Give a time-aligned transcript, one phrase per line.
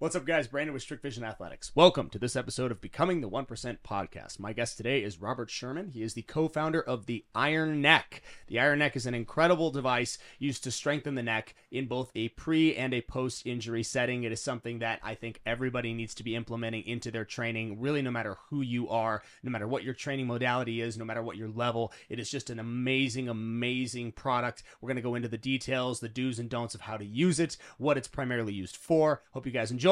[0.00, 0.48] What's up, guys?
[0.48, 1.72] Brandon with Strict Vision Athletics.
[1.74, 4.40] Welcome to this episode of Becoming the 1% podcast.
[4.40, 5.90] My guest today is Robert Sherman.
[5.90, 8.22] He is the co founder of the Iron Neck.
[8.46, 12.28] The Iron Neck is an incredible device used to strengthen the neck in both a
[12.28, 14.22] pre and a post injury setting.
[14.22, 18.00] It is something that I think everybody needs to be implementing into their training, really,
[18.00, 21.36] no matter who you are, no matter what your training modality is, no matter what
[21.36, 21.92] your level.
[22.08, 24.62] It is just an amazing, amazing product.
[24.80, 27.38] We're going to go into the details, the do's and don'ts of how to use
[27.38, 29.20] it, what it's primarily used for.
[29.32, 29.89] Hope you guys enjoy.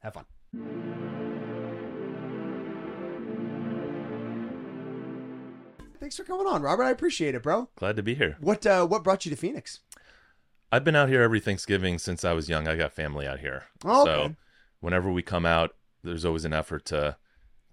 [0.00, 0.24] Have fun.
[5.98, 6.84] Thanks for coming on, Robert.
[6.84, 7.68] I appreciate it, bro.
[7.76, 8.36] Glad to be here.
[8.40, 9.80] What uh, what brought you to Phoenix?
[10.70, 12.68] I've been out here every Thanksgiving since I was young.
[12.68, 13.64] I got family out here.
[13.84, 14.36] Oh, So
[14.80, 17.16] whenever we come out, there's always an effort to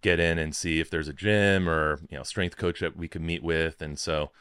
[0.01, 3.07] get in and see if there's a gym or, you know, strength coach that we
[3.07, 3.81] could meet with.
[3.81, 4.31] And so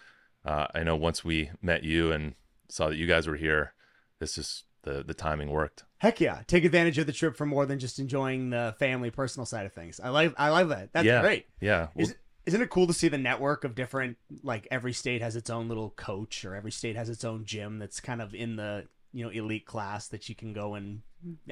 [0.44, 2.34] uh, I know once we met you and
[2.68, 3.74] saw that you guys were here,
[4.18, 5.84] this just the the timing worked.
[6.02, 6.42] Heck yeah!
[6.48, 9.72] Take advantage of the trip for more than just enjoying the family, personal side of
[9.72, 10.00] things.
[10.02, 10.92] I like I love that.
[10.92, 11.20] That's yeah.
[11.20, 11.46] great.
[11.60, 11.90] Yeah.
[11.94, 15.36] Well, Is isn't it cool to see the network of different like every state has
[15.36, 18.56] its own little coach or every state has its own gym that's kind of in
[18.56, 21.02] the you know elite class that you can go and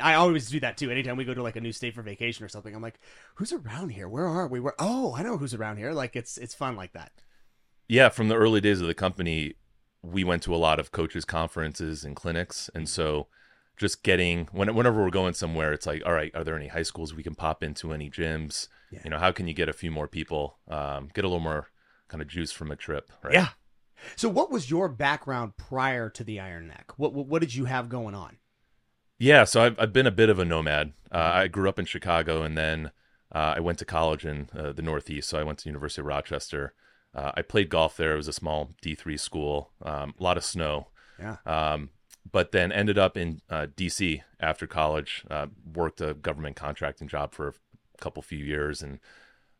[0.03, 0.91] I always do that too.
[0.91, 2.99] Anytime we go to like a new state for vacation or something, I'm like,
[3.37, 4.09] who's around here?
[4.09, 4.59] Where are we?
[4.59, 4.75] Where?
[4.81, 5.93] Oh, I know who's around here.
[5.93, 7.13] Like it's it's fun like that.
[7.87, 9.55] yeah, from the early days of the company,
[10.03, 13.29] we went to a lot of coaches conferences and clinics, and so
[13.81, 16.83] just getting when, whenever we're going somewhere, it's like, all right, are there any high
[16.83, 17.93] schools we can pop into?
[17.95, 18.69] Any gyms?
[18.93, 19.01] Yeah.
[19.05, 21.69] You know, how can you get a few more people, um, get a little more
[22.09, 23.11] kind of juice from a trip?
[23.25, 23.33] Right?
[23.33, 23.49] Yeah.
[24.17, 26.93] So, what was your background prior to the Iron Neck?
[26.99, 28.37] What what, what did you have going on?
[29.19, 30.93] Yeah, so I've, I've been a bit of a nomad.
[31.11, 32.91] Uh, I grew up in Chicago, and then
[33.35, 35.29] uh, I went to college in uh, the Northeast.
[35.29, 36.75] So I went to the University of Rochester.
[37.15, 38.15] Uh, I played golf there.
[38.15, 39.73] It was a small D three school.
[39.83, 40.89] Um, a lot of snow.
[41.19, 41.37] Yeah.
[41.45, 41.91] Um,
[42.33, 45.25] but then ended up in uh, DC after college.
[45.31, 47.55] Uh, worked a government contracting job for a
[48.01, 48.99] couple few years, and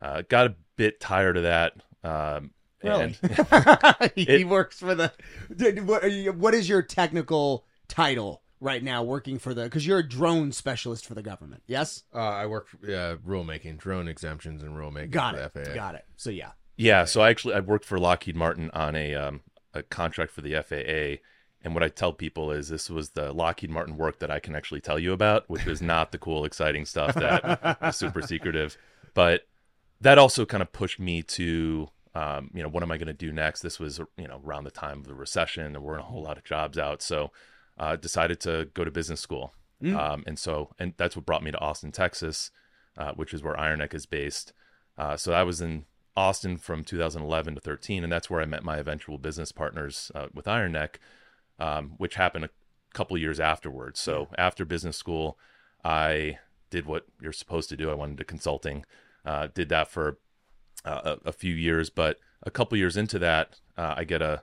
[0.03, 1.75] uh, got a bit tired of that.
[2.05, 2.51] Um,
[2.83, 3.15] Really?
[3.23, 5.13] and- he It- works for the.
[5.85, 9.03] What, you- what is your technical title right now?
[9.03, 11.63] Working for the because you're a drone specialist for the government.
[11.67, 15.11] Yes, Uh, I work for uh, rulemaking, drone exemptions, and rulemaking.
[15.11, 15.53] got for it.
[15.55, 15.75] the FAA.
[15.75, 16.05] Got it.
[16.17, 19.43] So yeah, Yeah, so I actually I worked for Lockheed Martin on a um,
[19.75, 21.23] a contract for the FAA,
[21.63, 24.55] and what I tell people is this was the Lockheed Martin work that I can
[24.55, 28.77] actually tell you about, which is not the cool, exciting stuff that is super secretive.
[29.15, 29.43] But
[30.01, 33.13] that also kind of pushed me to, um, you know, what am I going to
[33.13, 33.61] do next?
[33.61, 36.39] This was you know around the time of the recession, there weren't a whole lot
[36.39, 37.31] of jobs out, so
[37.79, 39.97] uh, decided to go to business school, Mm.
[39.97, 42.51] um, and so and that's what brought me to Austin, Texas,
[42.99, 44.53] uh, which is where Iron Neck is based.
[44.99, 48.63] Uh, so I was in Austin from 2011 to 13, and that's where I met
[48.63, 51.01] my eventual business partners uh, with Iron Neck,
[51.61, 52.51] um, which happened a
[52.95, 54.01] couple years afterwards.
[54.01, 55.39] So after business school,
[55.85, 56.39] I
[56.71, 57.91] did what you're supposed to do.
[57.91, 58.85] I went into consulting,
[59.25, 60.19] uh, did that for
[60.85, 64.43] uh, a, a few years, but a couple years into that, uh, I get a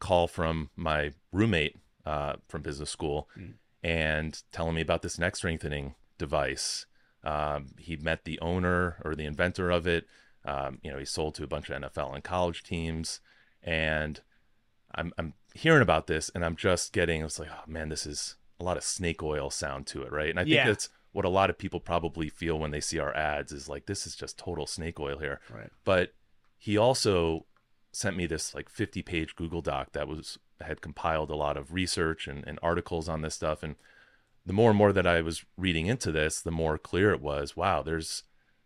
[0.00, 3.54] call from my roommate uh, from business school Mm.
[3.82, 6.86] and telling me about this neck strengthening device.
[7.24, 10.06] Um, he met the owner or the inventor of it.
[10.44, 13.20] Um, you know, he sold to a bunch of NFL and college teams,
[13.62, 14.20] and
[14.94, 17.22] I'm I'm hearing about this, and I'm just getting.
[17.22, 20.30] It's like, oh man, this is a lot of snake oil sound to it, right?
[20.30, 20.66] And I think Yeah.
[20.66, 23.86] that's what a lot of people probably feel when they see our ads is like,
[23.86, 25.40] this is just total snake oil here.
[25.52, 25.70] right.
[25.84, 26.12] But
[26.58, 27.46] he also
[27.92, 31.72] sent me this like 50 page Google Doc that was had compiled a lot of
[31.72, 33.62] research and, and articles on this stuff.
[33.62, 33.76] And
[34.44, 37.56] the more and more that I was reading into this, the more clear it was,
[37.56, 38.24] wow, there's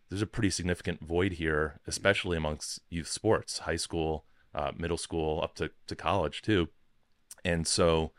[0.09, 5.40] there's a pretty significant void here, especially amongst youth sports, high school, uh, middle school,
[5.42, 6.68] up to, to college too.
[7.44, 8.12] And so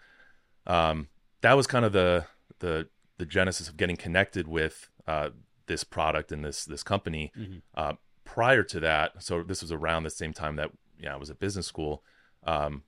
[0.68, 1.08] um,
[1.42, 2.26] that was kind of the
[2.60, 5.30] the the genesis of getting connected with uh,
[5.68, 7.32] this product and this this company.
[7.38, 7.62] Mhm.
[7.76, 7.94] Uh,
[8.26, 11.40] prior to that, so this was around the same time that yeah, I was at
[11.40, 12.04] business school.
[12.44, 12.84] Um,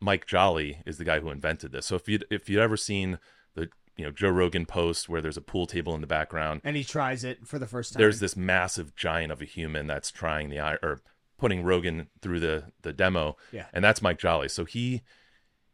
[0.00, 1.86] Mike Jolly is the guy who invented this.
[1.86, 3.18] So if you if you'd ever seen
[3.54, 6.76] the you know Joe Rogan post where there's a pool table in the background, And
[6.76, 8.00] he tries it for the first time.
[8.00, 11.00] there's this massive giant of a human that's trying the or
[11.38, 13.66] putting Rogan through the the demo, Yeah.
[13.72, 14.48] and that's Mike Jolly.
[14.48, 15.02] So he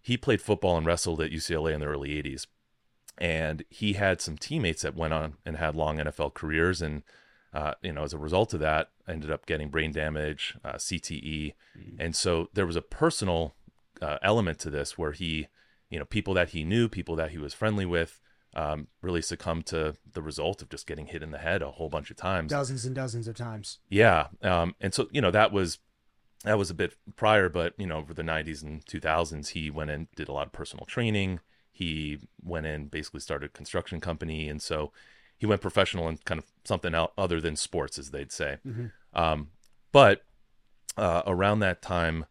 [0.01, 2.47] he played football and wrestled at UCLA in the early '80s,
[3.19, 7.03] and he had some teammates that went on and had long NFL careers, and
[7.53, 11.55] uh, you know as a result of that, ended up getting brain damage, uh, CTE,
[11.99, 13.55] and so there was a personal
[14.03, 15.47] uh, element to this where he,
[15.89, 18.21] you know, people that he knew, people that he was friendly with.
[18.57, 21.89] Um, really succumbed to the result of just getting hit in the head a whole
[21.89, 22.51] bunch of times.
[22.53, 23.81] dozens and dozens of times.
[23.89, 24.29] Yeah.
[24.43, 25.79] Um, and so, you know, that was
[26.45, 29.91] that was a bit prior, but you know, over the 90s and 2000s, he went
[29.91, 31.41] and did a lot of personal training.
[31.73, 34.93] he went in, basically started a construction company, and so
[35.37, 38.59] he went professional in kind of something out other than sports, as they'd say.
[39.15, 39.49] Um,
[39.91, 40.23] but
[40.97, 42.27] uh, around that time,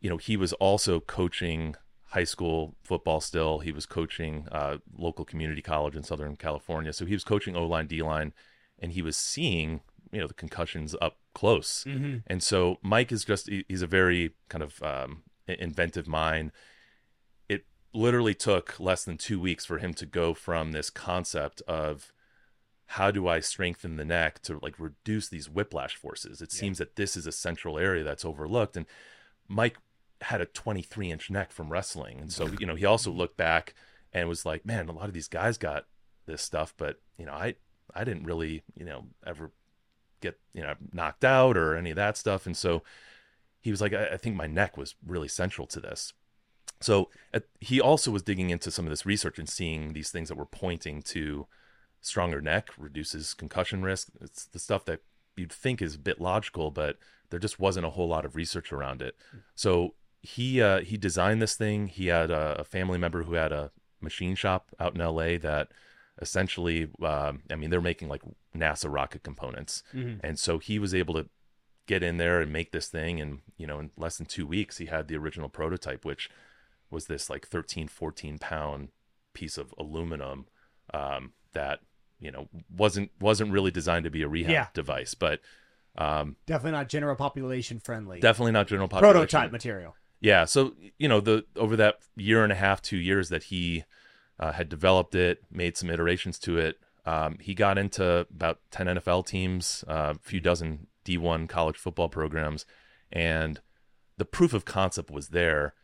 [0.00, 1.76] you know, he was also coaching
[2.12, 3.60] high school football still.
[3.60, 6.92] He was coaching uh, local community college in Southern California.
[6.92, 8.32] So he was coaching O line, D line,
[8.78, 9.80] and he was seeing,
[10.12, 11.84] you know, the concussions up close.
[12.26, 16.52] And so Mike is just he's a very kind of um, inventive mind.
[17.48, 17.64] It
[17.94, 22.12] literally took less than two weeks for him to go from this concept of,
[22.86, 26.42] how do I strengthen the neck to like reduce these whiplash forces?
[26.42, 28.76] It seems that this is a central area that's overlooked.
[28.76, 28.84] And
[29.48, 29.78] Mike
[30.22, 32.20] had a 23 inch neck from wrestling.
[32.20, 33.74] And so, you know, he also looked back
[34.12, 35.86] and was like, man, a lot of these guys got
[36.26, 37.56] this stuff, but you know, I,
[37.94, 39.50] I didn't really, you know, ever
[40.20, 42.46] get, you know, knocked out or any of that stuff.
[42.46, 42.82] And so
[43.60, 46.12] he was like, I, I think my neck was really central to this.
[46.80, 50.28] So uh, he also was digging into some of this research and seeing these things
[50.28, 51.46] that were pointing to
[52.00, 54.08] stronger neck reduces concussion risk.
[54.20, 55.00] It's the stuff that
[55.36, 56.98] you'd think is a bit logical, but
[57.30, 59.16] there just wasn't a whole lot of research around it.
[59.54, 61.88] So he uh, he designed this thing.
[61.88, 63.70] He had a, a family member who had a
[64.00, 65.36] machine shop out in L.A.
[65.38, 65.68] that
[66.20, 68.22] essentially, um, I mean, they're making like
[68.56, 71.28] NASA rocket components, and so he was able to
[71.86, 73.20] get in there and make this thing.
[73.20, 76.30] And you know, in less than two weeks, he had the original prototype, which
[76.90, 78.88] was this like 13, 14 pound
[79.34, 80.46] piece of aluminum
[80.92, 81.80] um, that
[82.20, 84.66] you know wasn't wasn't really designed to be a rehab Yeah.
[84.74, 85.40] device, but
[85.96, 88.20] um, Definitely not general population friendly.
[88.20, 89.14] definitely not general population.
[89.14, 89.94] Prototype material.
[90.22, 93.84] Yeah, so you know the over that year and a half, two years that he
[94.38, 96.78] uh, had developed it, made some iterations to it.
[97.04, 102.08] Um, he got into about ten NFL teams, uh, a few dozen D1 college football
[102.08, 102.64] programs,
[103.10, 103.60] and
[104.16, 105.74] the proof of concept was there.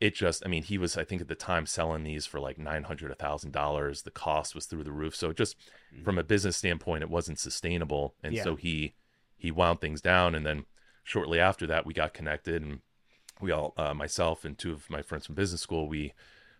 [0.00, 2.58] It just, I mean, he was, I think, at the time selling these for like
[2.58, 4.02] nine hundred, a thousand dollars.
[4.02, 5.14] The cost was through the roof.
[5.14, 5.54] So just,
[6.04, 8.42] from a business standpoint, it wasn't sustainable, and Yeah.
[8.42, 8.94] so he
[9.36, 10.34] he wound things down.
[10.34, 10.66] And then
[11.04, 12.80] shortly after that, we got connected, and
[13.40, 16.12] we all, uh, myself and two of my friends from business school, we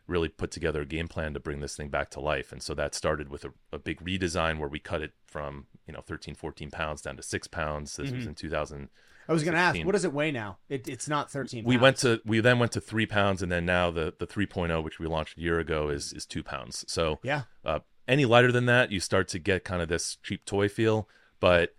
[0.07, 2.51] really put together a game plan to bring this thing back to life.
[2.51, 5.93] And so that started with a, a big redesign where we cut it from, you
[5.93, 7.97] know, 13, 14 pounds down to six pounds.
[7.97, 8.89] This was in 2000.
[9.29, 10.57] I was going to ask, what does it weigh now?
[10.71, 13.67] It, it's not 13 We went to, we then went to three pounds and then
[13.67, 16.87] now the, the 3.0, which we launched a year ago is, is two pounds.
[16.89, 17.43] So Yeah.
[17.63, 21.07] uh, any lighter than that, you start to get kind of this cheap toy feel,
[21.41, 21.75] but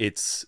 [0.00, 0.44] it's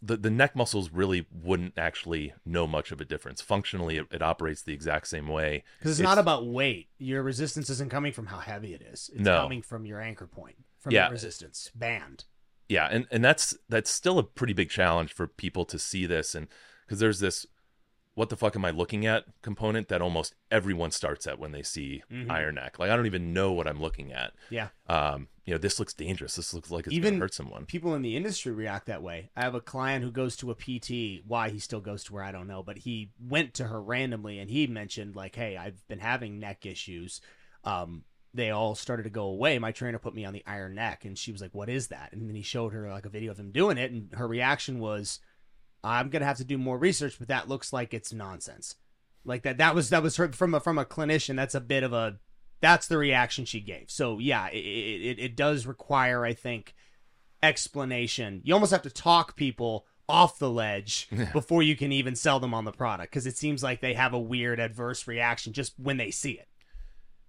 [0.00, 3.40] the, the neck muscles really wouldn't actually know much of a difference.
[3.40, 5.64] Functionally, it, it operates the exact same way.
[5.78, 6.88] Because it's, not about weight.
[6.98, 9.10] Your resistance isn't coming from how heavy it is.
[9.12, 9.40] It's No.
[9.40, 11.06] coming from your anchor point, from Yeah.
[11.06, 12.24] your resistance band.
[12.68, 16.34] yeah and and that's that's still a pretty big challenge for people to see this
[16.34, 16.46] and
[16.86, 17.46] because there's this
[18.18, 21.62] what the fuck am i looking at component that almost everyone starts at when they
[21.62, 22.30] see Mhm.
[22.30, 24.68] iron neck like i don't even know what i'm looking at Yeah.
[24.88, 27.94] um you know this looks dangerous this looks like it's Even- gonna hurt someone People
[27.94, 29.30] in the industry react that way.
[29.36, 31.22] I have a client who goes to a PT.
[31.26, 32.62] Why he still goes to her, I don't know.
[32.62, 36.66] But he went to her randomly and he mentioned, like, hey, I've been having neck
[36.66, 37.20] issues.
[37.64, 38.04] Um,
[38.34, 39.58] they all started to go away.
[39.58, 42.12] My trainer put me on the iron neck, and she was like, "What is that?"
[42.12, 44.78] And then he showed her like a video of him doing it, and her reaction
[44.80, 45.18] was,
[45.82, 48.76] "I'm gonna have to do more research, but that looks like it's nonsense."
[49.24, 49.58] Like that.
[49.58, 51.36] That was that was her from a from a clinician.
[51.36, 52.18] That's a bit of a
[52.60, 53.90] that's the reaction she gave.
[53.90, 56.74] So yeah, it it, it does require, I think,
[57.42, 58.40] explanation.
[58.44, 62.54] You almost have to talk people off the ledge before you can even sell them
[62.54, 65.98] on the product because it seems like they have a weird adverse reaction just when
[65.98, 66.48] they see it.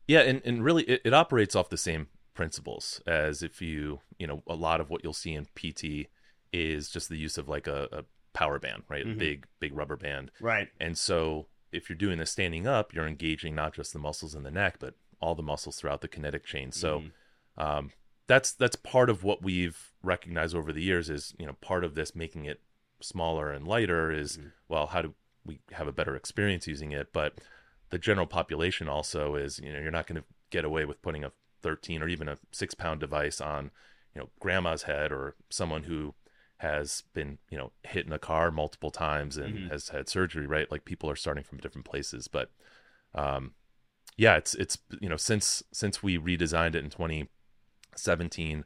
[0.08, 4.26] yeah and, and really it, it operates off the same principles as if you you
[4.26, 6.08] know a lot of what you'll see in pt
[6.54, 8.04] is just the use of like a, a
[8.40, 9.18] power band right Mhm.
[9.18, 10.70] big big rubber band Right.
[10.80, 14.44] And so if you're doing this standing up, you're engaging not just the muscles in
[14.44, 16.72] the neck, but all the muscles throughout the kinetic chain.
[16.72, 17.04] So
[17.58, 17.92] um,
[18.28, 21.96] that's that's part of what we've recognized over the years is you know part of
[21.96, 22.62] this making it
[23.02, 24.52] smaller and lighter is Mhm.
[24.68, 25.14] well how do
[25.46, 27.12] we have a better experience using it?
[27.12, 27.40] But
[27.90, 31.24] the general population also is you know you're not going to get away with putting
[31.26, 31.32] a
[31.62, 33.72] 13 or even a six pound device on
[34.16, 36.16] you know grandma's head or someone who
[36.60, 39.72] has been you know hit in a car multiple times and Mhm.
[39.72, 42.52] has had surgery right like people are starting from different places but
[43.16, 43.54] um
[44.18, 48.66] yeah it's it's you know since since we redesigned it in 2017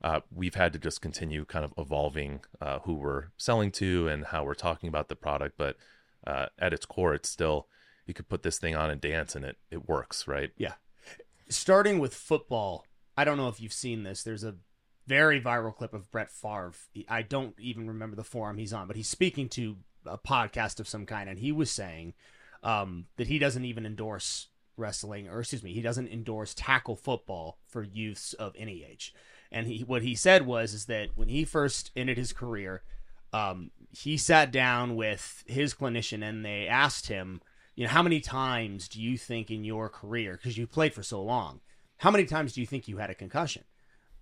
[0.00, 4.26] uh, we've had to just continue kind of evolving uh, who we're selling to and
[4.26, 5.76] how we're talking about the product but
[6.26, 7.66] uh, at its core it's still
[8.06, 10.74] you could put this thing on and dance and it it works right Yeah.
[11.50, 12.84] Starting with football,
[13.16, 14.22] I don't know if you've seen this.
[14.22, 14.56] There's a
[15.08, 16.72] very viral clip of Brett Favre.
[17.08, 20.88] I don't even remember the forum he's on, but he's speaking to a podcast of
[20.88, 22.12] some kind, and he was saying
[22.62, 27.58] um, that he doesn't even endorse wrestling, or excuse me, he doesn't endorse tackle football
[27.66, 29.14] for youths of any age.
[29.50, 32.82] And he what he said was is that when he first ended his career,
[33.32, 37.40] um, he sat down with his clinician and they asked him,
[37.74, 41.02] you know, how many times do you think in your career, because you played for
[41.02, 41.60] so long,
[41.96, 43.64] how many times do you think you had a concussion?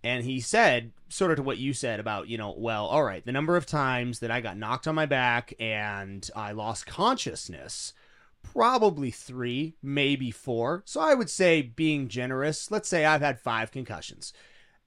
[0.07, 3.27] And he said, sort of to what you said about, you know, well, all right,
[3.27, 7.93] the number of times that I got knocked on my back and I lost consciousness,
[8.41, 10.85] probably three, maybe four.
[10.87, 14.33] So I would say, being generous, let's say I've had five concussions.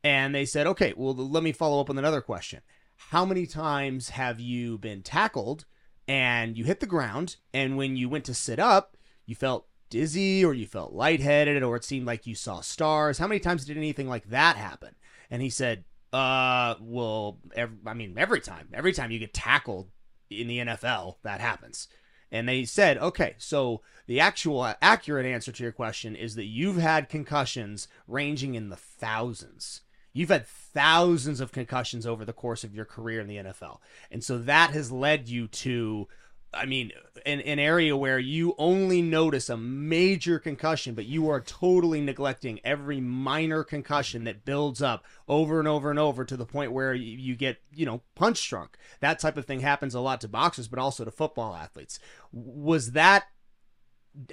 [0.05, 2.61] And they said, okay, well, let me follow up on another question.
[2.95, 5.65] How many times have you been tackled
[6.07, 7.35] and you hit the ground?
[7.53, 8.95] And when you went to sit up,
[9.25, 13.17] you felt dizzy or you felt lightheaded or it seemed like you saw stars?
[13.17, 14.95] How many times did anything like that happen?
[15.29, 19.89] And he said, uh, well, every, I mean, every time, every time you get tackled
[20.29, 21.87] in the NFL, that happens.
[22.31, 26.77] And they said, okay, so the actual accurate answer to your question is that you've
[26.77, 29.81] had concussions ranging in the thousands.
[30.13, 33.79] You've had thousands of concussions over the course of your career in the NFL.
[34.11, 36.07] And so that has led you to
[36.53, 36.91] I mean,
[37.25, 42.59] an, an area where you only notice a major concussion, but you are totally neglecting
[42.63, 46.93] every minor concussion that builds up over and over and over to the point where
[46.93, 48.77] you, you get, you know, punch drunk.
[48.99, 51.99] That type of thing happens a lot to boxers, but also to football athletes.
[52.31, 53.25] Was that,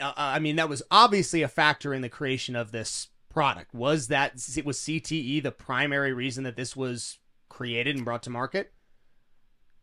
[0.00, 3.75] uh, I mean, that was obviously a factor in the creation of this product.
[3.75, 7.18] Was that, was CTE the primary reason that this was
[7.50, 8.73] created and brought to market?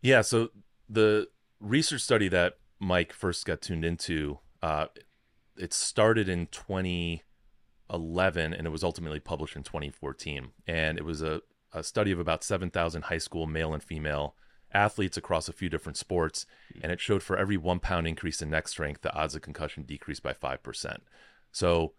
[0.01, 0.21] Yeah.
[0.21, 0.49] So
[0.89, 1.27] the,
[1.63, 4.87] research study that Mike first got tuned into, uh,
[5.57, 10.49] it started in 2011 and it was ultimately published in 2014.
[10.67, 11.41] And it was a,
[11.71, 14.35] a study of about 7,000 high school male and female
[14.73, 16.45] athletes across a few different sports.
[16.81, 19.83] And it showed for every one pound increase in neck strength, the odds of concussion
[19.83, 20.97] decreased by 5%.
[21.51, 21.93] So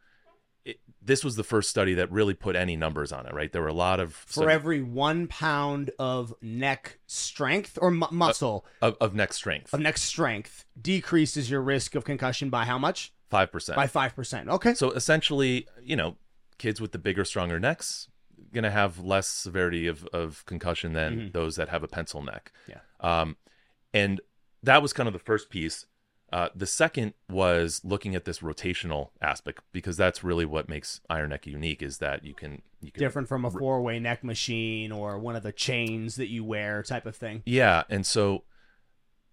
[0.64, 3.52] it, this was the first study that really put any numbers on it, right?
[3.52, 8.64] There were a lot of for every one pound of neck strength or mu- muscle
[8.80, 12.78] uh, of, of neck strength of neck strength decreases your risk of concussion by how
[12.78, 13.12] much?
[13.30, 13.76] Five percent.
[13.76, 14.49] By five percent.
[14.49, 14.75] Okay.
[14.75, 16.16] So essentially, you know,
[16.59, 18.09] kids with the bigger, stronger necks
[18.52, 21.30] going to have less severity of, of concussion than mm-hmm.
[21.33, 22.52] those that have a pencil neck.
[22.68, 22.78] Yeah.
[23.00, 23.37] Um,
[23.92, 24.21] and
[24.62, 25.85] that was kind of the first piece.
[26.34, 31.30] Uh, the second was looking at this rotational aspect because that's really what makes Iron
[31.30, 34.90] Neck unique is that you can you can different from a four way neck machine
[34.90, 37.44] or one of the chains that you wear type of thing.
[37.46, 38.42] Yeah, and so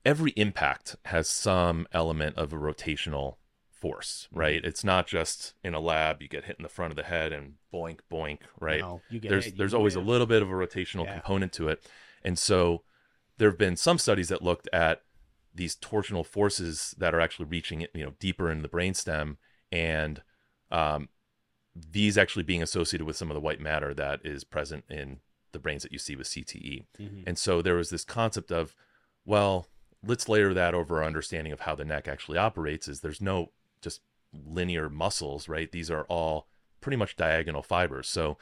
[0.06, 3.38] every impact has some element of a rotational
[3.72, 4.40] force, mm-hmm.
[4.40, 4.62] right?
[4.64, 7.34] It's not just in a lab you get hit in the front of the head
[7.34, 8.82] and boink boink, right?
[8.82, 11.14] No, there's hit, there's always a little bit of a rotational yeah.
[11.14, 11.84] component to it,
[12.24, 12.84] and so
[13.40, 15.02] there have been some studies that looked at
[15.54, 19.38] these torsional forces that are actually reaching you know deeper in the brainstem
[19.72, 20.22] and
[20.72, 21.10] um,
[21.76, 25.20] these actually being associated with some of the white matter that is present in
[25.52, 26.86] the brains that you see with CTE.
[27.00, 27.24] Mm-hmm.
[27.28, 28.76] And so there was this concept of,
[29.26, 29.68] well,
[30.06, 32.88] let's layer that over our understanding of how the neck actually operates.
[32.88, 34.02] Is there's no just
[34.34, 35.72] linear muscles, right?
[35.72, 36.48] These are all
[36.80, 38.08] pretty much diagonal fibers.
[38.08, 38.38] So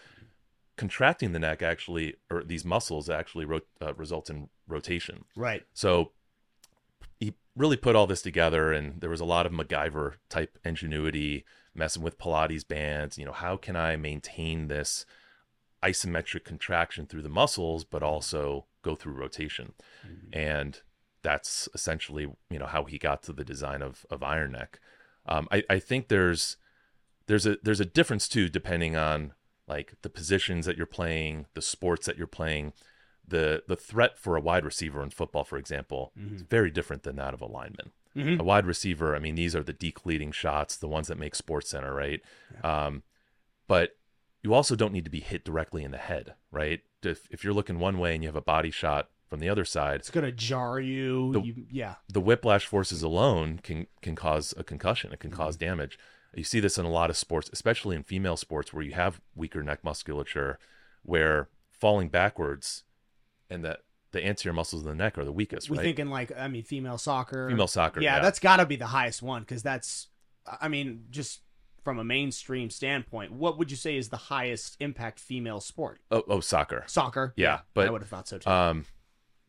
[0.77, 5.25] contracting the neck actually, or these muscles actually ro- uh, results in rotation.
[5.35, 5.63] Right.
[5.73, 6.11] So
[7.19, 11.45] he really put all this together and there was a lot of MacGyver type ingenuity
[11.75, 13.17] messing with Pilates bands.
[13.17, 15.05] You know, how can I maintain this
[15.83, 19.73] isometric contraction through the muscles, but also go through rotation?
[20.05, 20.37] Mm-hmm.
[20.37, 20.81] And
[21.21, 24.79] that's essentially, you know, how he got to the design of, of Iron Neck.
[25.25, 26.57] Um, I, I think there's,
[27.27, 29.33] there's a, there's a difference too, depending on
[29.67, 32.73] like the positions that you're playing, the sports that you're playing
[33.29, 36.35] the the threat for a wide receiver in football, for example, mm-hmm.
[36.35, 37.91] is very different than that of a lineman.
[38.15, 38.39] Mm-hmm.
[38.39, 41.95] A wide receiver, I mean, these are the de-cleating shots, the ones that make SportsCenter,
[41.95, 42.21] right?
[42.55, 42.85] Yeah.
[42.85, 43.03] Um,
[43.67, 43.97] but
[44.41, 46.81] you also don't need to be hit directly in the head, right?
[47.03, 49.65] If if you're looking one way and you have a body shot from the other
[49.65, 51.33] side, it's gonna jar you.
[51.33, 51.95] The, you yeah.
[52.11, 55.13] The whiplash forces alone can can cause a concussion.
[55.13, 55.41] It can mm-hmm.
[55.41, 55.99] cause damage.
[56.33, 59.19] You see this in a lot of sports, especially in female sports where you have
[59.35, 60.59] weaker neck musculature,
[61.03, 62.83] where falling backwards
[63.49, 63.79] and that
[64.11, 65.69] the anterior muscles of the neck are the weakest.
[65.69, 65.83] We right?
[65.83, 67.49] thinking like I mean female soccer.
[67.49, 68.01] Female soccer.
[68.01, 68.21] Yeah, yeah.
[68.21, 70.07] that's got to be the highest one because that's
[70.59, 71.41] I mean just
[71.83, 75.99] from a mainstream standpoint, what would you say is the highest impact female sport?
[76.11, 76.83] Oh, oh soccer.
[76.87, 77.33] Soccer.
[77.35, 78.49] Yeah, yeah but I would have thought so too.
[78.49, 78.85] Um,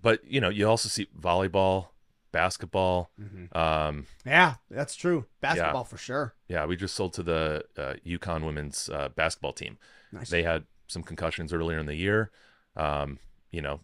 [0.02, 1.88] but you know, you also see volleyball,
[2.33, 3.11] basketball.
[3.21, 3.57] Mm-hmm.
[3.57, 5.26] Um, yeah, that's true.
[5.40, 5.88] Basketball yeah.
[5.88, 6.35] for sure.
[6.49, 9.78] Yeah, we just sold to the uh, UConn women's uh, basketball team.
[10.12, 10.30] Nice.
[10.30, 12.30] They had some concussions earlier in the year.
[12.76, 13.19] Um,
[13.50, 13.80] you know,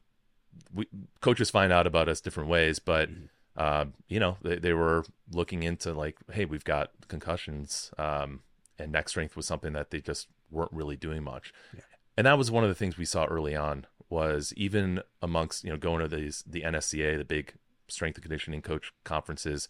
[0.72, 0.86] we
[1.20, 3.24] coaches find out about us different ways, but mm-hmm.
[3.56, 8.40] uh, you know, they, they were looking into like, hey, we've got concussions, um,
[8.78, 11.52] and neck strength was something that they just weren't really doing much.
[11.74, 11.80] Yeah.
[12.16, 15.70] And that was one of the things we saw early on was even amongst you
[15.70, 17.54] know going to these the NSCA, the big
[17.88, 19.68] strength and conditioning coach conferences,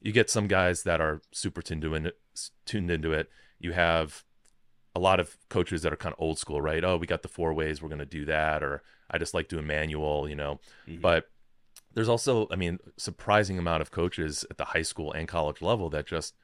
[0.00, 2.18] you get some guys that are super tuned into it.
[2.64, 3.30] Tuned into it.
[3.58, 4.24] You have
[4.94, 6.84] a lot of coaches that are kind of old school, right?
[6.84, 9.48] Oh, we got the four ways, we're going to do that, or I just like
[9.48, 10.60] doing manual, you know.
[10.88, 11.00] Mhm.
[11.00, 11.30] But
[11.94, 15.90] there's also, I mean, surprising amount of coaches at the high school and college level
[15.90, 16.34] that just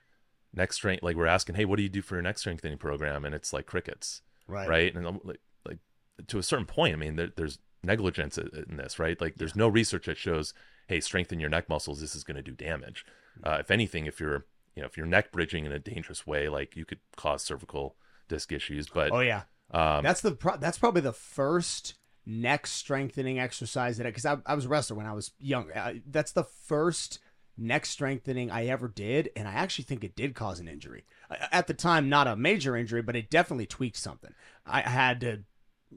[0.53, 3.25] neck strength, like we're asking, hey, what do you do for your neck strengthening program?
[3.25, 4.69] And it's like crickets, right.
[4.69, 4.95] right?
[4.95, 5.79] And I'm like, like
[6.27, 9.19] to a certain point, I mean, there, there's negligence in this, right?
[9.21, 10.53] Like there's no research that shows,
[10.87, 12.01] hey, strengthen your neck muscles.
[12.01, 13.07] This is going to do damage.
[13.43, 16.49] Uh, if anything, if you're, you know, if you're neck bridging in a dangerous way,
[16.49, 17.97] like you could cause cervical
[18.29, 18.89] disc issues.
[18.89, 19.43] But Oh yeah.
[19.71, 21.95] um, That's the pro- that's probably the first
[22.29, 25.73] neck strengthening exercise that because I, I was a wrestler when I was young.
[25.73, 27.19] Uh, that's the first
[27.57, 31.05] neck strengthening I ever did, and I actually think it did cause an injury.
[31.51, 34.35] At the time, not a major injury, but it definitely tweaked something.
[34.67, 35.41] I had to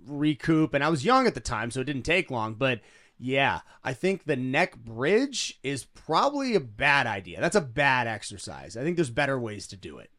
[0.08, 2.56] recoup, and I was young at the time, so it didn't take long.
[2.56, 2.80] But
[3.20, 7.42] yeah, I think the neck bridge is probably a bad idea.
[7.42, 8.76] That's a bad exercise.
[8.76, 10.10] I think there's better ways to do it.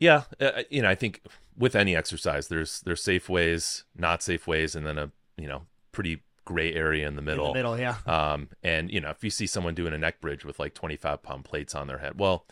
[0.00, 1.22] Yeah, uh, you know, I think
[1.56, 5.62] with any exercise, there's there's safe ways, not safe ways, and then a you know
[5.92, 7.48] pretty gray area in the middle.
[7.48, 7.96] In the middle, yeah.
[8.06, 11.22] Um, and you know, if you see someone doing a neck bridge with like 25
[11.22, 12.46] pound plates on their head, well,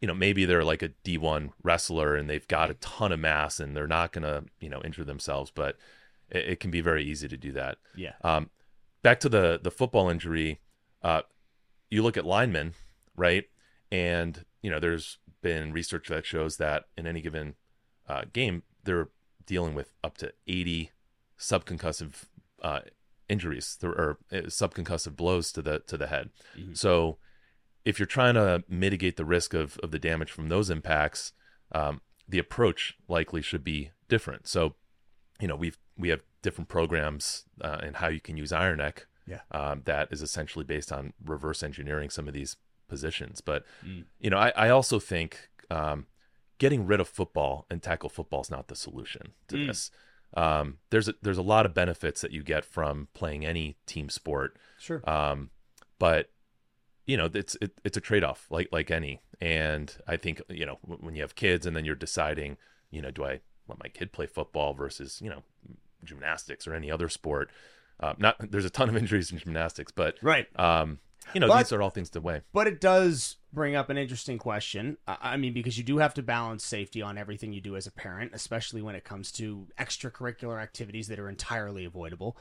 [0.00, 3.60] you know, maybe they're like a D1 wrestler and they've got a ton of mass
[3.60, 5.76] and they're not gonna you know injure themselves, but
[6.30, 7.78] it, it can be very easy to do that.
[7.94, 8.14] Yeah.
[8.22, 8.50] Um,
[9.02, 10.60] back to the the football injury,
[11.02, 11.22] uh,
[11.90, 12.74] you look at linemen,
[13.16, 13.44] right?
[13.92, 17.54] And you know, there's been research that shows that in any given
[18.08, 19.08] uh, game, they're
[19.44, 20.90] dealing with up to 80
[21.38, 22.24] subconcussive
[22.62, 22.80] uh,
[23.28, 26.30] injuries th- or uh, subconcussive blows to the to the head.
[26.56, 26.76] Mhm.
[26.76, 27.18] So,
[27.84, 31.32] if you're trying to mitigate the risk of of the damage from those impacts,
[31.72, 34.46] um, the approach likely should be different.
[34.48, 34.74] So,
[35.40, 39.06] you know, we've we have different programs uh, and how you can use Iron Neck.
[39.26, 39.40] Yeah.
[39.50, 42.56] Um, that is essentially based on reverse engineering some of these
[42.88, 43.40] positions.
[43.40, 44.04] But Mm.
[44.20, 46.06] you know, I, I also think um,
[46.58, 49.66] getting rid of football and tackle football is not the solution to Mm.
[49.66, 49.90] this.
[50.34, 54.08] Um, there's a, there's a lot of benefits that you get from playing any team
[54.08, 55.08] sport, Sure.
[55.08, 55.50] um,
[55.98, 56.30] but
[57.06, 59.20] you know it's it, it's a trade off like like any.
[59.40, 62.56] And I think you know when you have kids and then you're deciding,
[62.90, 65.42] you know, do I let my kid play football versus you know
[66.04, 67.50] gymnastics or any other sport?
[67.98, 70.46] Uh, not there's a ton of injuries in gymnastics, but Right.
[70.58, 70.98] um,
[71.34, 72.42] you know But- these are all things to weigh.
[72.52, 74.98] But it does bring up an interesting question.
[75.06, 77.86] I I mean, because you do have to balance safety on everything you do as
[77.86, 82.36] a parent, especially when it comes to extracurricular activities that are entirely avoidable.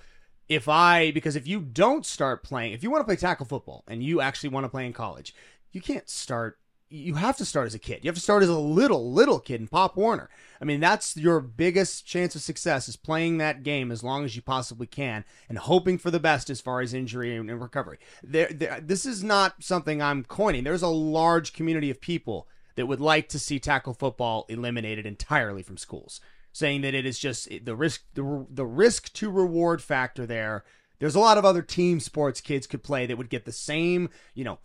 [0.48, 3.84] If I, because if you don't start playing, if you want to play tackle football
[3.88, 5.34] and you actually want to play in college,
[5.72, 6.60] you can't start.
[6.96, 8.00] You have to start as a kid.
[8.04, 10.30] You have to start as a little, little kid in Pop Warner.
[10.62, 14.36] I mean, that's your biggest chance of success is playing that game as long as
[14.36, 18.00] you possibly can and hoping for the best as far as injury and recovery.
[18.24, 20.64] There, there, this is not something I'm coining.
[20.64, 25.64] There's a large community of people that would like to see tackle football eliminated entirely
[25.64, 30.26] from schools, saying that it is just the risk, the, the risk to reward factor
[30.26, 30.64] there.
[31.00, 34.10] There's a lot of other team sports kids could play that would get the same,
[34.34, 34.60] you know,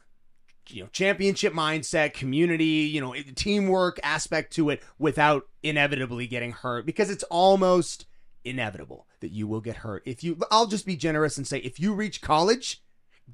[0.68, 6.86] you know championship mindset community you know teamwork aspect to it without inevitably getting hurt
[6.86, 8.06] because it's almost
[8.44, 10.02] inevitable that you will get hurt.
[10.06, 12.82] If you I'll just be generous and say if you reach college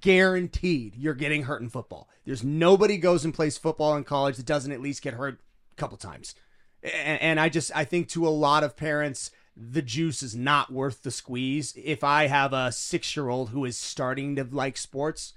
[0.00, 2.08] guaranteed you're getting hurt in football.
[2.24, 5.40] There's nobody goes and plays football in college that doesn't at least get hurt
[5.72, 6.34] a couple times.
[6.82, 10.70] And, and I just I think to a lot of parents the juice is not
[10.70, 11.72] worth the squeeze.
[11.82, 15.32] If I have a 6-year-old who is starting to like sports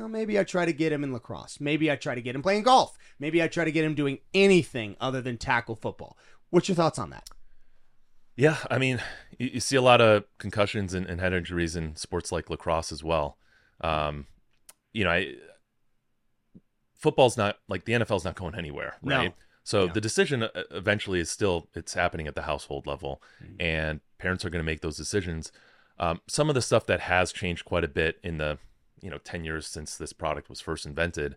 [0.00, 1.58] well, maybe I try to get him in lacrosse.
[1.60, 2.96] Maybe I try to get him playing golf.
[3.18, 6.16] Maybe I try to get him doing anything other than tackle football.
[6.50, 7.28] What's your thoughts on that?
[8.36, 9.02] Yeah, I mean,
[9.38, 12.90] you, you see a lot of concussions and, and head injuries in sports like lacrosse
[12.92, 13.36] as well.
[13.82, 14.26] Um,
[14.92, 15.34] you know, I,
[16.96, 19.16] football's not like the NFL's not going anywhere, No.
[19.16, 19.34] right?
[19.62, 19.92] So No.
[19.92, 23.56] the decision uh, eventually is still it's happening at the household level, Mhm.
[23.60, 25.52] and parents are going to make those decisions.
[25.98, 28.58] Um, some of the stuff that has changed quite a bit in the
[29.00, 31.36] you know 10 years since this product was first invented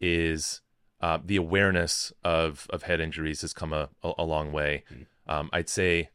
[0.00, 0.60] is
[1.00, 4.84] uh, the awareness of of head injuries has come a, a, a long way.
[4.92, 5.06] Mhm.
[5.26, 6.10] Um, I'd say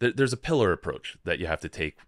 [0.00, 1.98] th- there's a pillar approach that you have to take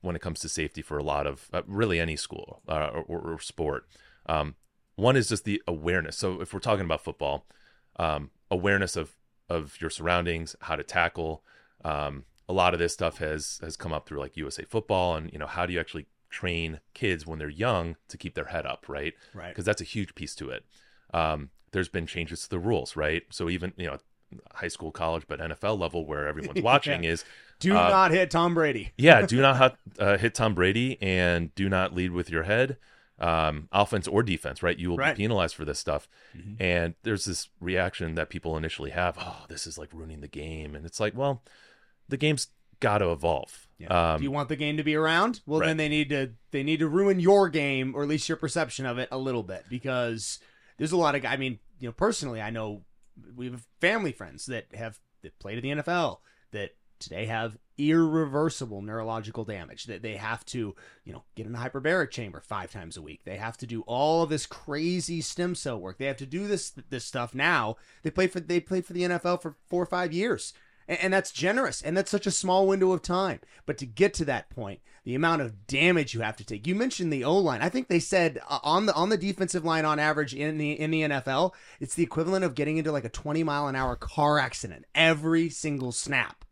[0.00, 3.02] when it comes to safety for a lot of uh, really any school uh, or,
[3.02, 3.86] or, or sport.
[4.26, 4.54] Um,
[4.96, 6.16] one is just the awareness.
[6.16, 7.46] So if we're talking about football,
[7.96, 9.16] um, awareness of
[9.48, 11.42] of your surroundings, how to tackle.
[11.84, 15.32] Um, a lot of this stuff has has come up through like USA Football, and
[15.32, 18.64] you know how do you actually train kids when they're young to keep their head
[18.64, 19.14] up, right?
[19.34, 19.48] Right.
[19.48, 20.64] Because that's a huge piece to it.
[21.12, 23.22] Um, there's been changes to the rules, right?
[23.30, 23.98] So even you know,
[24.54, 27.24] high school, college, but NFL level where everyone's watching is
[27.58, 28.92] Do Uh, not hit Tom Brady.
[28.96, 32.76] yeah, do not hit, uh, hit Tom Brady and do not lead with your head,
[33.18, 34.78] um, offense or defense, right?
[34.78, 35.14] You will Right.
[35.16, 36.08] be penalized for this stuff.
[36.58, 40.74] And there's this reaction that people initially have, oh, this is like ruining the game.
[40.74, 41.42] And it's like, well,
[42.08, 42.48] the game's
[42.80, 43.66] got to evolve.
[43.80, 44.12] Yeah.
[44.12, 45.40] Um, Do you want the game to be around?
[45.46, 45.68] Well, right.
[45.68, 48.84] then they need to they need to ruin your game or at least your perception
[48.84, 50.38] of it a little bit because
[50.76, 52.82] there's a lot of I mean, you know, personally, I know
[53.34, 56.18] we have family friends that have that played in the NFL
[56.52, 61.58] that today have irreversible neurological damage that they have to, you know, get in a
[61.58, 63.22] hyperbaric chamber 5 times a week.
[63.24, 65.96] They have to do all of this crazy stem cell work.
[65.96, 67.76] They have to do this this stuff now.
[68.02, 70.52] They played for they played for the NFL for 4 or 5 years
[70.88, 73.40] and, and that's generous and that's such a small window of time.
[73.66, 76.66] But to get to that point the amount of damage you have to take.
[76.66, 77.62] You mentioned the o-line.
[77.62, 80.78] I think they said uh, on the on the defensive line on average in the
[80.78, 83.96] in the nfl it's the equivalent of getting into like a 20 mile an hour
[83.96, 86.44] car accident every single snap.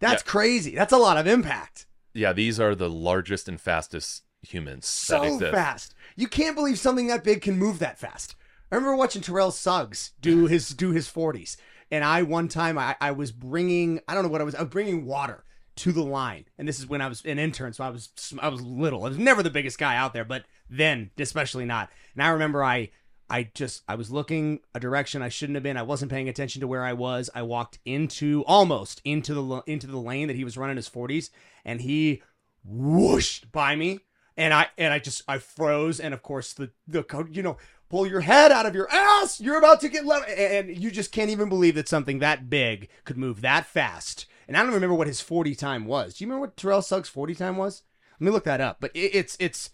[0.00, 0.74] That's crazy.
[0.74, 1.86] That's a lot of impact.
[2.14, 5.94] Yeah, these are the largest and fastest humans so fast.
[6.16, 8.34] You can't believe something that big can move that fast.
[8.70, 11.56] I remember watching terrell suggs do his do his 40s
[11.90, 14.62] and i one time i, I was bringing i don't know what i was i
[14.62, 15.44] was bringing water
[15.76, 16.44] to the line.
[16.58, 19.04] And this is when i was an intern so i was i was little.
[19.04, 21.90] I was never the biggest guy out there but then especially not.
[22.14, 22.90] And i remember i
[23.30, 25.76] I just I was looking a direction I shouldn't have been.
[25.76, 27.28] I wasn't paying attention to where I was.
[27.34, 31.30] I walked into almost into the into the lane that he was running his 40s
[31.64, 32.22] and he
[32.64, 34.00] whooshed by me.
[34.36, 36.00] And I and I just I froze.
[36.00, 39.58] And of course the the you know pull your head out of your ass you're
[39.58, 43.16] about to get left and you just can't even believe that something that big could
[43.16, 46.14] move that fast and I don't remember what his 40 time was.
[46.14, 47.82] Do you remember what Terrell Suggs 40 time was?
[48.18, 48.78] Let me look that up.
[48.80, 49.68] But it, it's it's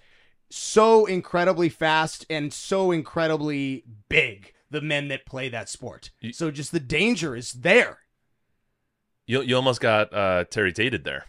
[0.50, 6.10] so incredibly fast and so incredibly big the men that play that sport.
[6.20, 7.98] You- So just the danger is there.
[9.26, 11.26] You, you almost got uh, Terry Tated there.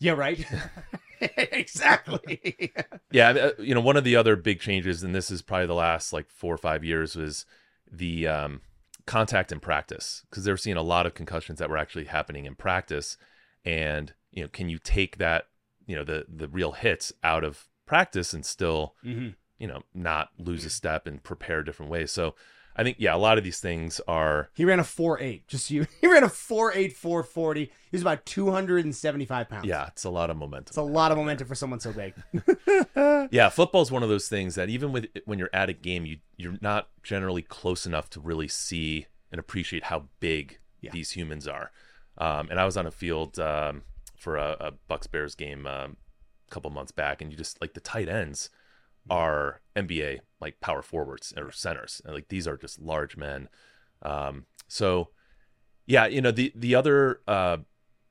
[0.00, 0.44] Yeah, right.
[1.36, 2.72] exactly.
[3.10, 5.74] Yeah, uh, you know, one of the other big changes, and this is probably the
[5.74, 7.46] last like four or five years, was
[7.90, 8.60] the um,
[9.06, 12.54] contact in practice because they're seeing a lot of concussions that were actually happening in
[12.54, 13.16] practice,
[13.64, 15.46] and you know, can you take that,
[15.86, 19.34] you know, the the real hits out of practice and still, Mhm.
[19.58, 22.10] you know, not lose a step and prepare different ways?
[22.10, 22.34] So,
[22.78, 25.48] I think yeah, a lot of these things are He ran a four eight.
[25.48, 25.86] Just you.
[26.00, 27.64] He ran a four eight four forty.
[27.64, 29.64] He was about two hundred and seventy five pounds.
[29.66, 30.70] yeah, it's a lot of momentum.
[30.70, 32.14] it's a lot of momentum for someone so big.
[33.32, 36.06] Yeah, football is one of those things that even with when you're at a game,
[36.06, 40.90] you you're not generally close enough to really see and appreciate how big Yeah.
[40.92, 41.72] these humans are.
[42.18, 43.82] Um, and I was on a field um,
[44.16, 45.96] for a, a Bucs Bears game um,
[46.48, 48.48] a couple months back, and you just like the tight ends
[49.10, 53.48] are NBA like power forwards or centers, and like these are just large men.
[54.02, 55.10] Um, so
[55.86, 57.58] yeah, you know the the other uh,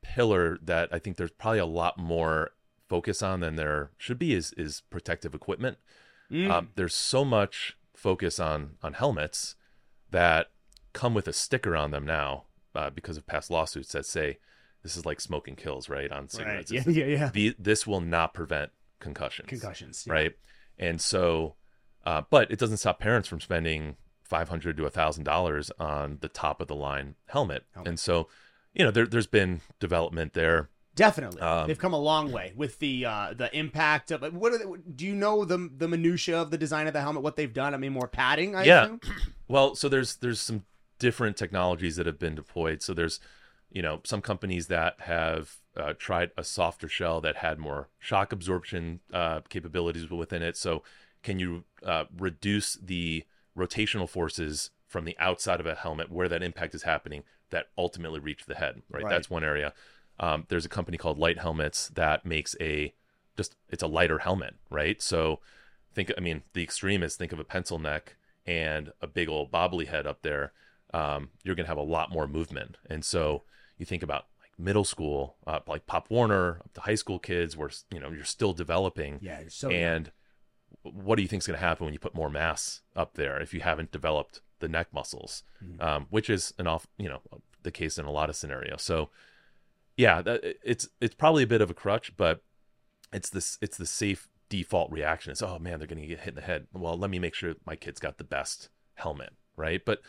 [0.02, 2.52] pillar that I think there's probably a lot more
[2.88, 5.78] focus on than there should be is is protective equipment.
[6.32, 6.50] Mm.
[6.50, 9.56] Um, there's so much focus on on helmets
[10.12, 10.52] that
[10.94, 14.38] come with a sticker on them now uh, because of past lawsuits that say
[14.84, 16.12] this is like smoking kills, right?
[16.12, 16.32] On right.
[16.32, 16.72] cigarettes.
[16.72, 17.30] Yeah, yeah, yeah.
[17.34, 20.06] the- this will not prevent concussions Concussions.
[20.08, 20.14] yeah.
[20.14, 20.32] right?
[20.78, 21.56] And so,
[22.06, 26.18] uh, but it doesn't stop parents from spending five hundred to a thousand dollars on
[26.22, 27.64] the top of the line helmet.
[27.74, 27.88] Helmet.
[27.90, 28.28] And so,
[28.74, 30.70] you know, there, there's been development there.
[30.96, 34.22] Definitely, Um, they've come a long way with the uh, the impact of.
[34.34, 37.22] What are they, do you know the the minutia of the design of the helmet?
[37.22, 37.74] What they've done?
[37.74, 38.56] I mean, more padding.
[38.56, 38.84] I Yeah.
[38.84, 39.00] assume?
[39.48, 40.64] Well, so there's there's some
[40.98, 42.82] different technologies that have been deployed.
[42.82, 43.20] So there's,
[43.70, 48.32] you know, some companies that have uh, tried a softer shell that had more shock
[48.32, 50.58] absorption uh, capabilities within it.
[50.58, 50.84] So
[51.24, 53.24] can you uh, reduce the
[53.58, 58.20] rotational forces from the outside of a helmet where that impact is happening that ultimately
[58.20, 58.82] reach the head?
[58.90, 59.04] Right.
[59.04, 59.10] Right.
[59.10, 59.74] That's one area.
[60.20, 62.94] Um, there's a company called Light Helmets that makes a
[63.36, 65.02] just it's a lighter helmet, right?
[65.02, 65.40] So
[65.94, 69.52] think I mean the extreme is think of a pencil neck and a big old
[69.52, 70.54] bobbly head up there.
[70.94, 73.44] Um, you're gonna have a lot more movement, and so
[73.78, 77.70] you think about middle school, uh, like Pop Warner, up to high school kids, where
[77.92, 80.12] you know you're still developing, Yeah, you're so and
[80.84, 83.42] what do you think is going to happen when you put more mass up there
[83.42, 85.82] if you haven't developed the neck muscles, Mhm.
[85.82, 87.22] um, which is an off, you know,
[87.64, 88.82] the case in a lot of scenarios.
[88.84, 89.10] So,
[89.98, 92.44] yeah, that, it's it's probably a bit of a crutch, but
[93.12, 95.32] it's this it's the safe default reaction.
[95.32, 96.68] It's oh man, they're going to get hit in the head.
[96.74, 99.84] Well, let me make sure my kid's got the best helmet, right?
[99.84, 100.02] But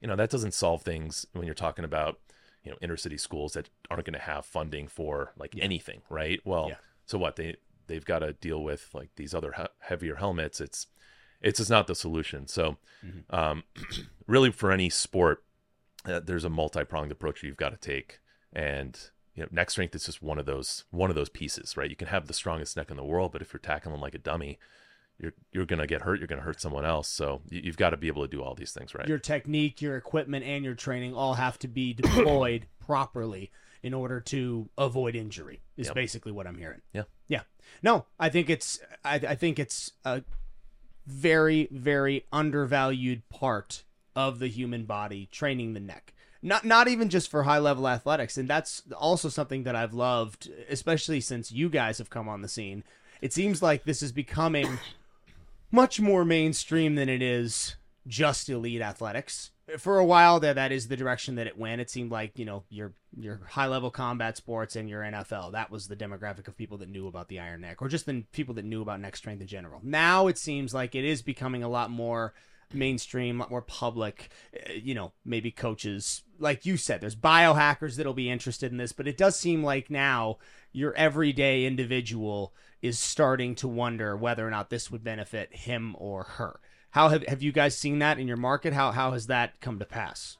[0.00, 2.18] you know that doesn't solve things when you're talking about
[2.64, 6.40] you know inner city schools that aren't going to have funding for like anything, right?
[6.44, 6.76] Well, Yeah.
[7.06, 10.60] so what they they've got to deal with like these other he- heavier helmets.
[10.60, 10.86] It's
[11.40, 12.46] it's just not the solution.
[12.48, 12.78] So,
[13.30, 13.64] um,
[14.26, 15.44] really, for any sport,
[16.06, 18.20] uh, there's a multi-pronged approach you've got to take,
[18.52, 18.98] and
[19.34, 21.90] you know, neck strength is just one of those one of those pieces, right?
[21.90, 24.18] You can have the strongest neck in the world, but if you're tackling like a
[24.18, 24.58] dummy,
[25.20, 26.18] you're you're gonna get hurt.
[26.18, 27.08] You're gonna hurt someone else.
[27.08, 29.06] So you, you've got to be able to do all these things, right?
[29.08, 33.50] Your technique, your equipment, and your training all have to be deployed properly
[33.82, 35.60] in order to avoid injury.
[35.76, 35.94] Is Yep.
[35.94, 36.80] basically what I'm hearing.
[36.92, 37.02] Yeah.
[37.28, 37.42] Yeah.
[37.82, 40.22] No, I think it's I, I think it's a
[41.06, 43.84] very very undervalued part
[44.16, 46.12] of the human body training the neck.
[46.42, 50.50] Not not even just for high level athletics, and that's also something that I've loved,
[50.68, 52.84] especially since you guys have come on the scene.
[53.22, 54.78] It seems like this is becoming
[55.74, 59.50] much more mainstream than it is just elite athletics.
[59.78, 61.80] For a while there, that is the direction that it went.
[61.80, 65.52] It seemed like you know your your high level combat sports and your NFL.
[65.52, 68.24] That was the demographic of people that knew about the Iron Neck, or just the
[68.32, 69.80] people that knew about neck strength in general.
[69.82, 72.34] Now it seems like it is becoming a lot more
[72.74, 74.30] mainstream, a lot more public.
[74.54, 78.92] Uh, You know, maybe coaches, like you said, there's biohackers that'll be interested in this,
[78.92, 80.38] but it does seem like now
[80.72, 86.24] your everyday individual is starting to wonder whether or not this would benefit him or
[86.24, 86.60] her.
[86.90, 88.72] How have, have you guys seen that in your market?
[88.72, 90.36] How how has that come to pass?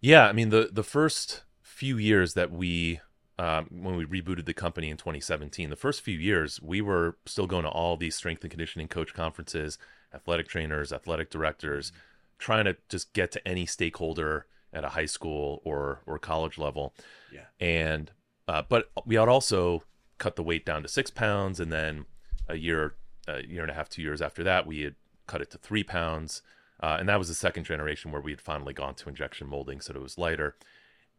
[0.00, 3.00] Yeah, I mean the the first few years that we
[3.38, 7.46] um, when we rebooted the company in 2017, the first few years we were still
[7.46, 9.78] going to all these strength and conditioning coach conferences,
[10.16, 11.92] athletic trainers, athletic directors,
[12.38, 16.94] trying to just get to any stakeholder at a high school or or college level.
[17.32, 17.46] Yeah.
[17.60, 18.10] And
[18.48, 19.82] uh, but we had also
[20.18, 22.06] cut the weight down to six pounds, and then
[22.48, 22.94] a year,
[23.28, 24.94] a year and a half, two years after that, we had
[25.26, 26.42] cut it to three pounds.
[26.80, 29.80] Uh, and that was the second generation where we had finally gone to injection molding,
[29.80, 30.56] so it was lighter.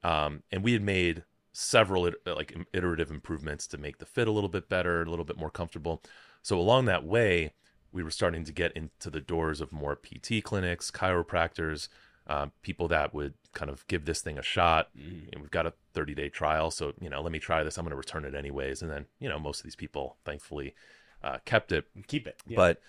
[0.04, 4.50] Um, and we had made several like iterative improvements to make the fit a little
[4.50, 6.04] bit better, a little bit more comfortable.
[6.44, 7.54] So along that way,
[7.98, 11.88] we were starting to get into the doors of more PT clinics, chiropractors,
[12.28, 14.90] um, people that would kind of give this thing a shot.
[15.34, 17.76] And we've got a 30 day trial, so you know, let me try this.
[17.76, 18.84] I'm going to return it anyways.
[18.84, 20.76] And then you know, most of these people, thankfully,
[21.24, 21.86] uh, kept it.
[22.06, 22.40] Keep it.
[22.46, 22.56] Yeah.
[22.56, 22.82] But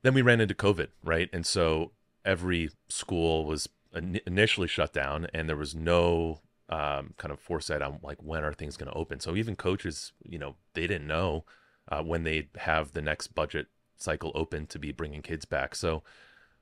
[0.00, 1.28] then we ran into COVID, right?
[1.34, 1.92] And so
[2.24, 6.40] every school was in- initially shut down, and there was no
[6.70, 9.20] um, kind of foresight on like when are things going to open.
[9.20, 11.44] So even coaches, you know, they didn't know
[11.88, 15.74] uh, when they'd have the next budget cycle open to be bringing kids back.
[15.74, 16.02] So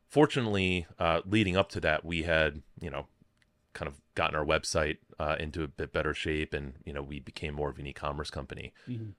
[0.09, 3.07] fortunately, uh, leading up to that, we had you know
[3.73, 7.21] kind of gotten our website uh, into a bit better shape, and you know we
[7.21, 8.73] became more of an e-commerce company.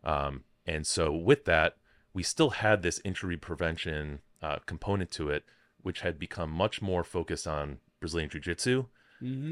[0.04, 1.75] Um, and so with that,
[2.13, 5.43] we still had this injury prevention uh, component to it,
[5.82, 8.86] which had become much more focused on Brazilian Jiu-Jitsu,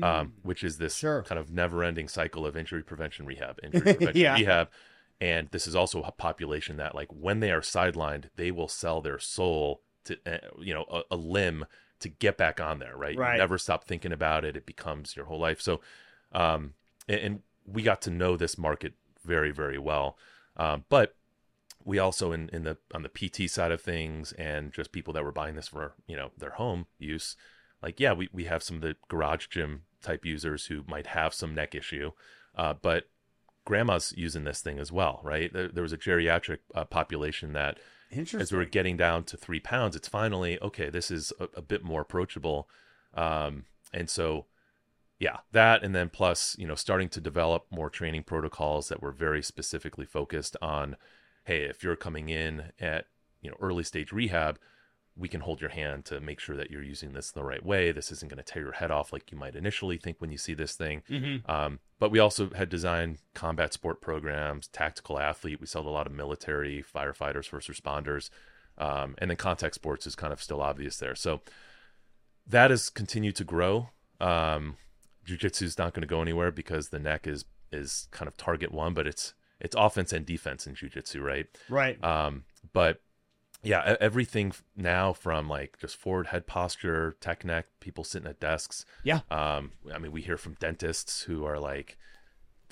[0.02, 1.24] um, which is this Sure.
[1.24, 4.36] kind of never-ending cycle of injury prevention rehab, injury prevention Yeah.
[4.36, 4.70] rehab.
[5.24, 9.00] And this is also a population that, like, when they are sidelined, they will sell
[9.00, 11.66] their soul to, uh, you know, a, a limb
[12.02, 13.18] to get back on there, right?
[13.18, 13.32] Right.
[13.32, 14.58] You never stop thinking about it.
[14.58, 15.62] It becomes your whole life.
[15.62, 15.80] So,
[16.34, 16.74] um,
[17.08, 20.18] and, and we got to know this market very, very well.
[20.58, 21.16] Um, but
[21.86, 25.24] we also in, in the on the PT side of things and just people that
[25.24, 27.38] were buying this for you know their home use,
[27.82, 31.34] like yeah, we, we have some of the garage gym type users who might have
[31.34, 32.12] some neck issue,
[32.56, 33.06] uh, but
[33.66, 35.52] grandma's using this thing as well, right?
[35.52, 37.78] There, there was a geriatric uh, population that
[38.16, 40.90] as we were getting down to three pounds, it's finally okay.
[40.90, 42.70] This is a, a bit more approachable,
[43.16, 44.46] um, and so
[45.20, 49.12] yeah, that and then plus you know starting to develop more training protocols that were
[49.12, 50.96] very specifically focused on,
[51.46, 53.06] hey, if you're coming in at
[53.42, 54.60] you know early stage rehab,
[55.16, 57.92] we can hold your hand to make sure that you're using this the right way.
[57.92, 60.38] This isn't going to tear your head off like you might initially think when you
[60.38, 61.04] see this thing.
[61.08, 61.48] Mhm.
[61.48, 65.62] Um, but we also had designed combat sport programs, tactical athlete.
[65.62, 68.32] We sold a lot of military, firefighters, first responders,
[68.80, 71.16] um, and then contact sports is kind of still obvious there.
[71.16, 71.42] So
[72.48, 73.90] that has continued to grow.
[74.20, 74.78] Um,
[75.26, 78.72] Jiu-jitsu is not going to go anywhere because the neck is is kind of target
[78.72, 81.48] one, but it's it's offense and defense in jiu-jitsu, right?
[81.70, 82.04] Right.
[82.04, 83.02] Um, but
[83.64, 88.86] yeah, everything now from like just forward head posture, tech neck, people sitting at desks.
[89.04, 89.22] Yeah.
[89.32, 91.98] Um, I mean, we hear from dentists who are like,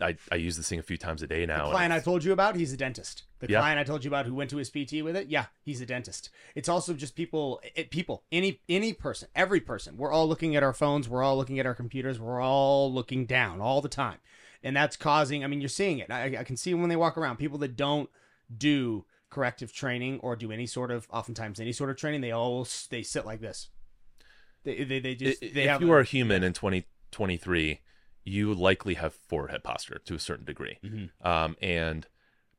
[0.02, 1.66] I, I use this thing a few times a day now.
[1.66, 3.24] The client I told you about, he's a dentist.
[3.40, 3.60] The Yeah.
[3.60, 5.86] client I told you about who went to his PT with it, yeah, he's a
[5.86, 6.30] dentist.
[6.56, 9.98] It's also just people, it, people, any any person, every person.
[9.98, 13.26] We're all looking at our phones, we're all looking at our computers, we're all looking
[13.28, 14.18] down all the time,
[14.64, 15.44] and that's causing.
[15.44, 16.10] I mean, you're seeing it.
[16.10, 17.38] I, I can see when they walk around.
[17.38, 18.10] People that don't
[18.58, 22.68] do corrective training or do any sort of, oftentimes any sort of training, they all
[22.92, 23.70] they sit like this.
[24.64, 27.80] They they, they just I- they if you a- are a human in 2023,
[28.24, 30.78] you likely have forward head posture to a certain degree.
[30.84, 31.10] Mhm.
[31.26, 32.06] Um, and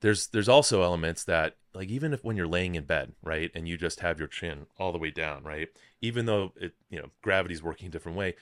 [0.00, 3.68] there's there's also elements that like even if when you're laying in bed, right, and
[3.68, 5.68] you just have your chin all the way down, right,
[6.00, 8.34] even though it you know gravity's working a different way,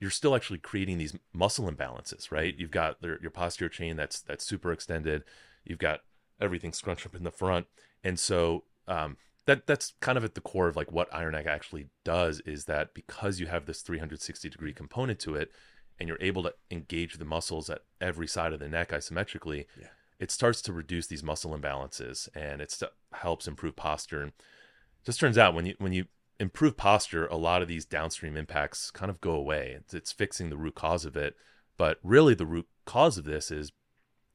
[0.00, 2.54] you're still actually creating these muscle imbalances, right?
[2.58, 5.22] You've got your, your posterior chain that's that's super extended,
[5.64, 6.00] you've got
[6.40, 7.66] everything scrunched up in the front,
[8.04, 11.46] and so um, that that's kind of at the core of like what Iron Neck
[11.46, 15.50] actually does is that because you have this 360 degree component to it,
[15.98, 19.88] and you're able to engage the muscles at every side of the neck isometrically, Yeah.
[20.20, 24.22] it starts to reduce these muscle imbalances and it st- helps improve posture.
[24.22, 24.32] And
[25.04, 26.06] just turns out when you when you
[26.38, 29.74] improve posture, a lot of these downstream impacts kind of go away.
[29.76, 31.34] It's, it's fixing the root cause of it,
[31.76, 33.72] but really the root cause of this is,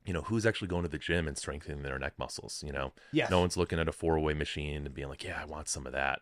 [0.06, 2.64] you know, who's actually going to the gym and strengthening their neck muscles.
[2.66, 3.30] You know, Yes.
[3.30, 5.86] no one's looking at a four way machine and being like, yeah, I want some
[5.86, 6.22] of that.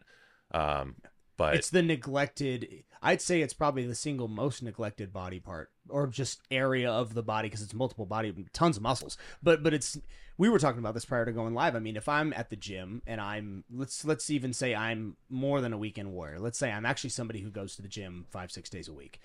[0.52, 0.96] Um,
[1.38, 6.06] but it's the neglected i'd say it's probably the single most neglected body part or
[6.06, 9.98] just area of the body because it's multiple body tons of muscles but but it's
[10.38, 12.56] we were talking about this prior to going live i mean if i'm at the
[12.56, 16.72] gym and i'm let's let's even say i'm more than a weekend warrior let's say
[16.72, 19.20] i'm actually somebody who goes to the gym five six days a week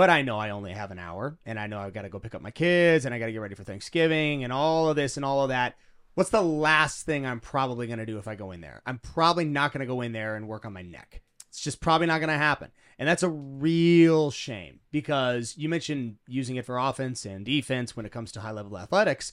[0.00, 2.18] but I know I only have an hour, and I know I've got to go
[2.18, 4.96] pick up my kids, and I got to get ready for Thanksgiving, and all of
[4.96, 5.76] this and all of that.
[6.14, 8.80] What's the last thing I'm probably going to do if I go in there?
[8.86, 11.20] I'm probably not going to go in there and work on my neck.
[11.50, 12.70] It's just probably not going to happen.
[12.98, 18.06] And that's a real shame because you mentioned using it for offense and defense when
[18.06, 19.32] it comes to high level athletics.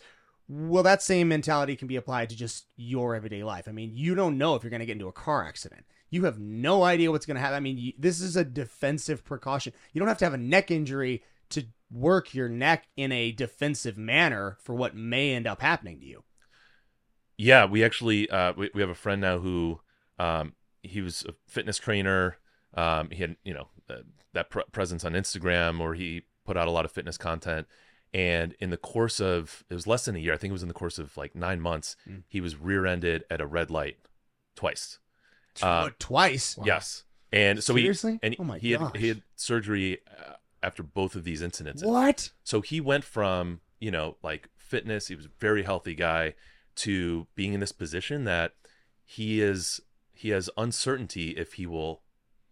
[0.50, 3.70] Well, that same mentality can be applied to just your everyday life.
[3.70, 5.86] I mean, you don't know if you're going to get into a car accident.
[6.10, 7.56] You have no idea what's going to happen.
[7.56, 9.74] I mean, you, this is a defensive precaution.
[9.94, 13.98] You don't have to have a neck injury to work your neck in a defensive
[13.98, 16.24] manner for what may end up happening to you.
[17.38, 19.80] Yeah, we actually uh, we, we have a friend now who
[20.18, 22.38] um, he was a fitness trainer.
[22.74, 23.98] Um, he had you know uh,
[24.34, 27.68] that pr- presence on Instagram, or he put out a lot of fitness content.
[28.14, 30.62] And in the course of it was less than a year, I think it was
[30.64, 32.24] in the course of like nine months, Mm.
[32.28, 33.98] he was rear-ended at a red light
[34.56, 35.00] twice.
[35.64, 36.58] Uh, twice?
[36.64, 38.14] Yes, and so Seriously?
[38.14, 41.84] he and Oh my he had he had surgery uh, after both of these incidents.
[41.84, 42.32] What?
[42.44, 46.36] So he went from, you know, like fitness, he was a very healthy guy,
[46.76, 48.54] to being in this position that
[49.04, 49.82] he is
[50.14, 52.02] he has uncertainty if he will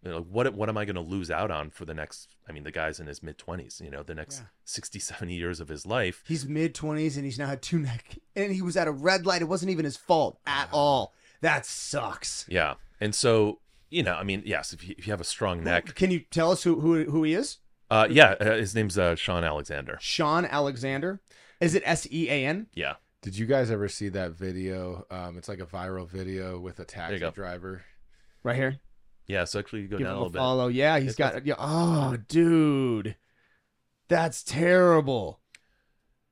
[0.02, 2.52] you know, what what am I going to lose out on for the next I
[2.52, 4.46] mean the guy's in his mid 20s, you know, the next Yeah.
[4.64, 6.22] 60 70 years of his life.
[6.26, 9.26] He's mid twenties and he's now had two neck, and he was at a red
[9.26, 9.42] light.
[9.42, 11.12] It wasn't even his fault at all.
[11.40, 12.46] That sucks.
[12.48, 12.74] Yeah.
[13.00, 15.94] And so, you know, I mean, yes, if you, if you have a strong neck,
[15.94, 17.58] Can you tell us who who, who he is?
[17.90, 19.96] uh yeah, uh, his name's uh, Sean Alexander.
[20.00, 21.20] Sean Alexander.
[21.60, 22.66] Is it S E A N?
[22.74, 22.94] Yeah.
[23.22, 25.04] Did you guys ever see that video?
[25.10, 27.82] Um, it's like a viral video with a taxi driver.
[28.42, 28.78] Right here.
[29.26, 30.38] Yeah, so actually you go Give down a a little bit.
[30.38, 30.68] follow.
[30.68, 31.44] Yeah, he's It's- got.
[31.46, 31.54] Yeah.
[31.58, 33.16] Oh, dude,
[34.08, 35.40] that's terrible.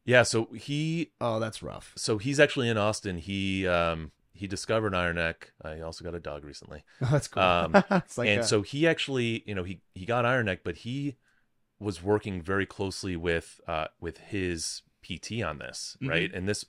[0.04, 1.92] Yeah, so he Oh, that's rough.
[1.96, 3.18] so he's actually in Austin.
[3.18, 5.52] He um he discovered Iron Neck.
[5.64, 6.84] Uh, he also got a dog recently.
[7.00, 7.42] Oh, that's cool.
[7.42, 10.60] Um, it's like and a- so he actually, you know, he he got Iron Neck,
[10.64, 11.16] but he
[11.80, 16.08] was working very closely with uh with his PT on this, Mhm.
[16.10, 16.34] right?
[16.34, 16.64] And this,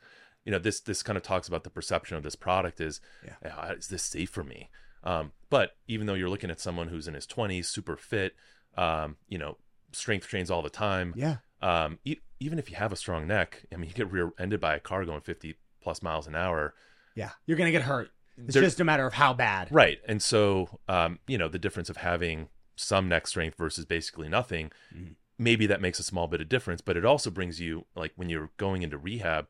[0.45, 3.33] you know, this this kind of talks about the perception of this product is, Yeah.
[3.51, 4.69] "Ah, is this safe for me?
[5.03, 8.35] Um, but even though you're looking at someone who's in his 20s, super fit,
[8.77, 9.57] um, you know,
[9.91, 11.37] strength trains all the time, yeah.
[11.61, 14.75] um, e- even if you have a strong neck, I mean, you get rear-ended by
[14.75, 16.73] a car going 50 plus miles an hour,
[17.15, 17.31] Yeah.
[17.45, 18.11] You're gonna get hurt.
[18.37, 19.69] It's There- just a matter of how bad.
[19.71, 19.99] Right.
[20.07, 24.71] And so, um, you know, the difference of having some neck strength versus basically nothing,
[24.93, 25.15] Mhm.
[25.37, 28.29] maybe that makes a small bit of difference, but it also brings you, like, when
[28.29, 29.47] you're going into rehab,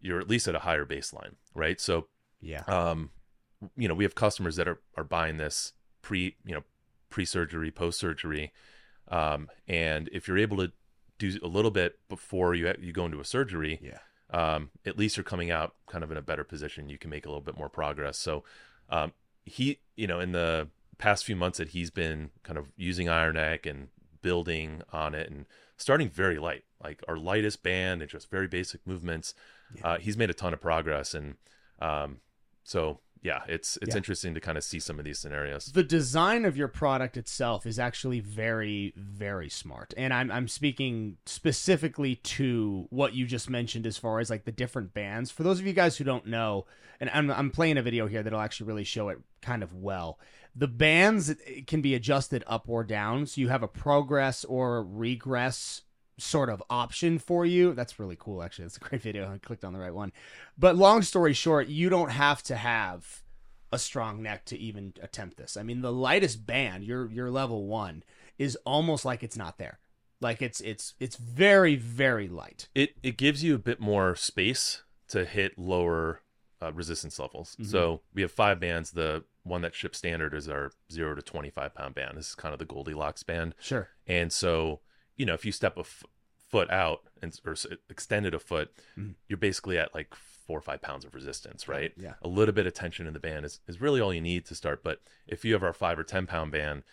[0.00, 1.80] you're at least at a higher baseline, right?
[1.80, 2.08] So,
[2.40, 2.62] Yeah.
[2.66, 3.10] um,
[3.76, 6.64] you know, we have customers that are, are buying this pre, you know,
[7.08, 8.52] pre surgery, post surgery.
[9.08, 10.72] Um, and if you're able to
[11.18, 13.98] do a little bit before you, you go into a surgery, Yeah.
[14.30, 16.88] Um, at least you're coming out kind of in a better position.
[16.88, 18.18] You can make a little bit more progress.
[18.18, 18.44] So,
[18.90, 19.12] um,
[19.44, 23.34] he, you know, in the past few months that he's been kind of using Iron
[23.34, 23.88] Neck and
[24.20, 28.86] building on it and starting very light, like our lightest band and just very basic
[28.86, 29.34] movements.
[29.74, 29.86] Yeah.
[29.86, 31.14] Uh, he's made a ton of progress.
[31.14, 31.36] And,
[31.80, 32.18] um,
[32.64, 33.96] so yeah, it's, it's Yeah.
[33.96, 35.66] interesting to kind of see some of these scenarios.
[35.66, 41.16] the design of your product itself is actually very very smart and i'm i'm speaking
[41.26, 45.58] specifically to what you just mentioned as far as like the different bands for those
[45.60, 46.66] of you guys who don't know
[47.00, 50.18] and i'm i'm playing a video here that'll actually really show it kind of well
[50.54, 51.34] the bands
[51.66, 55.82] can be adjusted up or down so you have a progress or regress
[56.18, 59.64] sort of option for you that's really cool actually that's a great video i clicked
[59.64, 60.12] on the right one
[60.58, 63.22] but long story short you don't have to have
[63.70, 65.56] a strong neck to even attempt this.
[65.56, 68.02] I mean, the lightest band, your your level one,
[68.38, 69.78] is almost like it's not there.
[70.20, 72.68] Like it's it's it's very very light.
[72.74, 76.22] It, it gives you a bit more space to hit lower
[76.62, 77.56] uh, resistance levels.
[77.60, 77.66] Mhm.
[77.66, 78.92] So we have five bands.
[78.92, 82.16] The one that ships standard is our zero to 25 pound band.
[82.16, 83.54] This is kind of the Goldilocks band.
[83.60, 83.88] Sure.
[84.06, 84.80] And so,
[85.18, 86.04] you know, if you step a f-
[86.48, 89.14] foot out and or s- extended a foot, Mhm.
[89.28, 91.92] you're basically at like four or five pounds of resistance, right?
[91.98, 92.14] Yeah.
[92.22, 94.54] A little bit of tension in the band is, is really all you need to
[94.54, 94.82] start.
[94.82, 96.84] But if you have our five or 10 pound band,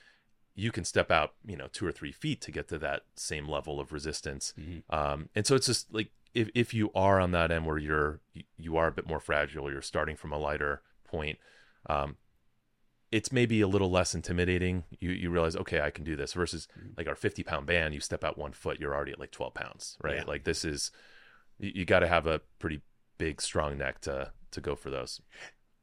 [0.56, 3.48] you can step out, you know, two or three feet to get to that same
[3.48, 4.54] level of resistance.
[4.60, 4.84] Mhm.
[4.90, 8.20] Um, and so it's just like if, if you are on that end where you're
[8.58, 11.40] you are a bit more fragile, you're starting from a lighter point,
[11.90, 12.18] um,
[13.16, 14.84] it's maybe a little less intimidating.
[15.00, 16.34] You you realize, okay, I can do this.
[16.34, 16.98] Versus Mhm.
[16.98, 19.54] like our 50 pound band, you step out one foot, you're already at like 12
[19.54, 20.18] pounds, right?
[20.18, 20.24] Yeah.
[20.28, 20.92] Like this is
[21.58, 22.82] you, you got to have a pretty
[23.18, 25.22] big, strong neck to to go for those.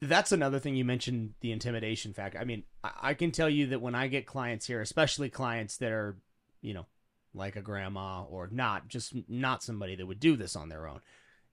[0.02, 2.38] That's another thing you mentioned the intimidation factor.
[2.38, 5.76] I mean, I, I can tell you that when I get clients here, especially clients
[5.78, 6.18] that are,
[6.60, 6.86] you know,
[7.32, 11.00] like a grandma or not, just not somebody that would do this on their own.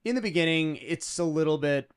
[0.04, 1.90] In the beginning, it's a little bit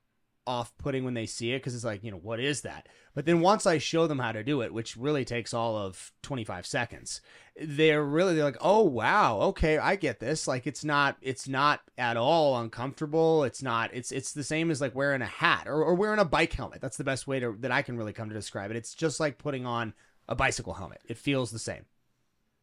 [0.46, 2.88] off putting when they see it because it's like, you know, what is that?
[3.16, 6.12] But then once I show them how to do it, which really takes all of
[6.24, 7.22] 25 seconds,
[7.56, 9.40] they're really they're like, "Oh, wow.
[9.42, 13.44] Okay, I get this." Like it's not it's not at all uncomfortable.
[13.44, 16.26] It's not it's it's the same as like wearing a hat or, or wearing a
[16.26, 16.82] bike helmet.
[16.82, 18.78] That's the best way to that I can really come to describe it.
[18.78, 19.94] It's just like putting on
[20.28, 21.02] a bicycle helmet.
[21.08, 21.86] It feels the same.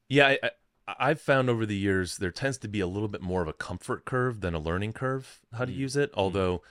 [0.09, 0.51] Yeah, I,
[0.99, 3.53] I've found over the years there tends to be a little bit more of a
[3.53, 5.77] comfort curve than a learning curve how to Mm.
[5.77, 6.11] use it.
[6.15, 6.63] Although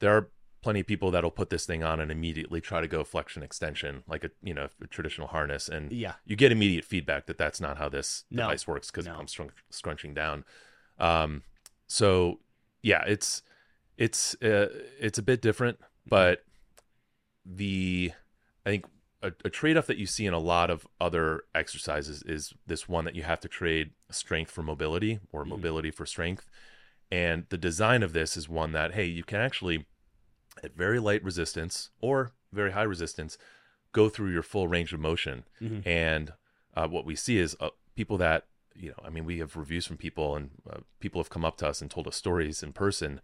[0.00, 0.28] there are
[0.64, 4.02] plenty of people that'll put this thing on and immediately try to go flexion extension
[4.08, 6.14] like a you know a traditional harness, and Yeah.
[6.24, 8.44] you get immediate feedback that that's not how this No.
[8.44, 9.14] device works because No.
[9.18, 10.44] I'm scrunch, scrunching down.
[10.98, 11.42] Um,
[11.86, 12.40] so
[12.82, 13.42] yeah, it's
[13.98, 16.44] it's uh, it's a bit different, but
[17.44, 18.12] the
[18.64, 18.86] I think
[19.22, 22.88] a, a trade off that you see in a lot of other exercises is this
[22.88, 25.48] one that you have to trade strength for mobility or Mhm.
[25.48, 26.48] mobility for strength.
[27.10, 29.86] And the design of this is one that, hey, you can actually,
[30.62, 33.36] at very light resistance or very high resistance,
[33.92, 35.44] go through your full range of motion.
[35.60, 35.86] Mhm.
[35.86, 36.32] And
[36.76, 39.86] uh, what we see is uh, people that, you know, I mean, we have reviews
[39.86, 42.72] from people and uh, people have come up to us and told us stories in
[42.72, 43.20] person.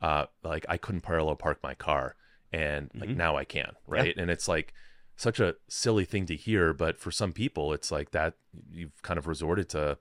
[0.00, 2.16] Uh, like, I couldn't parallel park my car.
[2.52, 3.16] And like Mhm.
[3.16, 4.16] now I can, right?
[4.16, 4.72] And it's like
[5.16, 8.34] such a silly thing to hear, but for some people, it's like that
[8.70, 9.98] you've kind of resorted to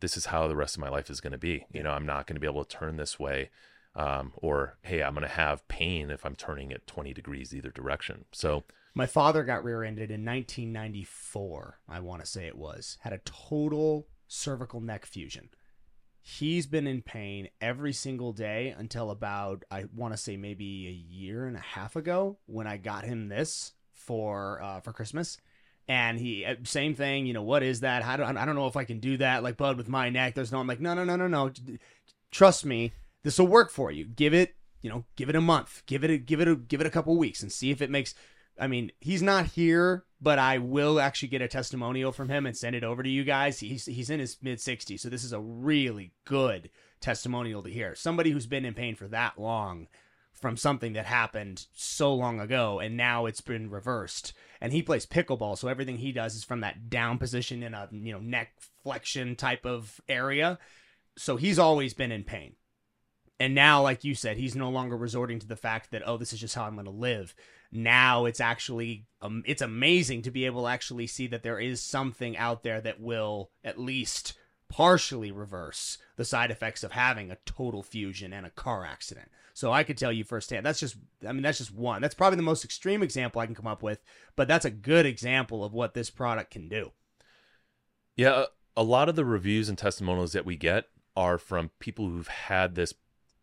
[0.00, 1.64] this is how the rest of my life is going to be.
[1.72, 3.50] You know, I'm not going to be able to turn this way.
[3.98, 7.70] Um, or, hey, I'm going to have pain if I'm turning at 20 degrees either
[7.70, 8.26] direction.
[8.30, 8.62] So,
[8.94, 11.80] My father got rear-ended in 1994.
[11.88, 12.96] I want to say it was.
[13.00, 15.48] Had a total cervical neck fusion.
[16.20, 20.90] He's been in pain every single day until about I want to say maybe a
[20.92, 25.38] year and a half ago when I got him this for uh, for Christmas.
[25.88, 28.02] And he uh, same thing, you know, what is that?
[28.02, 30.34] How do I don't know if I can do that like bud with my neck.
[30.34, 31.50] There's no I'm like, "No, no, no, no, no.
[32.30, 32.92] Trust me.
[33.24, 34.04] This will work for you.
[34.04, 35.82] Give it, you know, give it a month.
[35.86, 37.90] Give it a give it a give it a couple weeks and see if it
[37.90, 38.14] makes
[38.58, 42.56] I mean, he's not here, but I will actually get a testimonial from him and
[42.56, 43.60] send it over to you guys.
[43.60, 47.94] He's he's in his mid 60s, so this is a really good testimonial to hear.
[47.94, 49.86] Somebody who's been in pain for that long
[50.32, 54.32] from something that happened so long ago and now it's been reversed.
[54.60, 57.88] And he plays pickleball, so everything he does is from that down position in a,
[57.90, 58.52] you know, neck
[58.82, 60.58] flexion type of area.
[61.16, 62.54] So he's always been in pain.
[63.40, 66.32] And now, like you said, he's no longer resorting to the fact that, oh, this
[66.32, 67.34] is just how I'm going to live
[67.70, 71.80] now it's actually um, it's amazing to be able to actually see that there is
[71.80, 74.34] something out there that will at least
[74.68, 79.30] partially reverse the side effects of having a total fusion and a car accident.
[79.54, 80.64] So I could tell you firsthand.
[80.64, 82.00] That's just I mean that's just one.
[82.00, 84.02] That's probably the most extreme example I can come up with,
[84.36, 86.92] but that's a good example of what this product can do.
[88.16, 88.44] yeah,
[88.76, 90.86] a, a lot of the reviews and testimonials that we get
[91.16, 92.94] are from people who've had this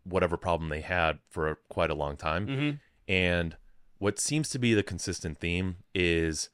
[0.06, 2.48] whatever problem they had for quite a long time.
[2.48, 2.80] Mhm.
[3.08, 3.58] And
[3.98, 6.50] what seems to be the consistent theme is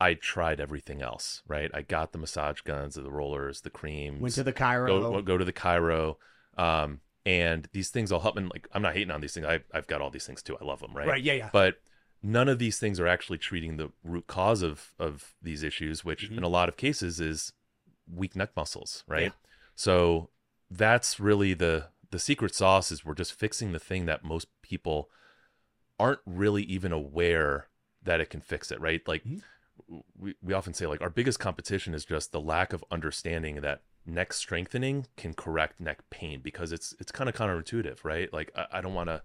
[0.00, 1.70] I tried everything else, right?
[1.74, 4.20] I got the massage guns, the rollers, the creams.
[4.20, 4.86] Went to the chiro.
[4.86, 6.16] go go to the chiro.
[6.56, 8.36] Um, and these things all help.
[8.36, 9.46] And like, I'm not hating on these things.
[9.46, 10.56] I, I've got all these things too.
[10.60, 11.06] I love them, right?
[11.06, 11.50] right, yeah, yeah.
[11.52, 11.80] But
[12.22, 16.30] none of these things are actually treating the root cause of of these issues, which
[16.30, 16.38] Mhm.
[16.38, 17.52] in a lot of cases is
[18.10, 19.22] weak neck muscles, right?
[19.24, 19.50] Yeah.
[19.74, 20.30] So
[20.70, 25.10] that's really the the secret sauce is we're just fixing the thing that most people
[25.98, 27.68] aren't really even aware
[28.02, 29.06] that it can fix it, right?
[29.06, 29.42] Like Mhm.
[30.16, 33.82] we, we often say like our biggest competition is just the lack of understanding that
[34.06, 38.32] neck strengthening can correct neck pain because it's it's kind of counterintuitive, right?
[38.32, 39.22] Like I, I don't want to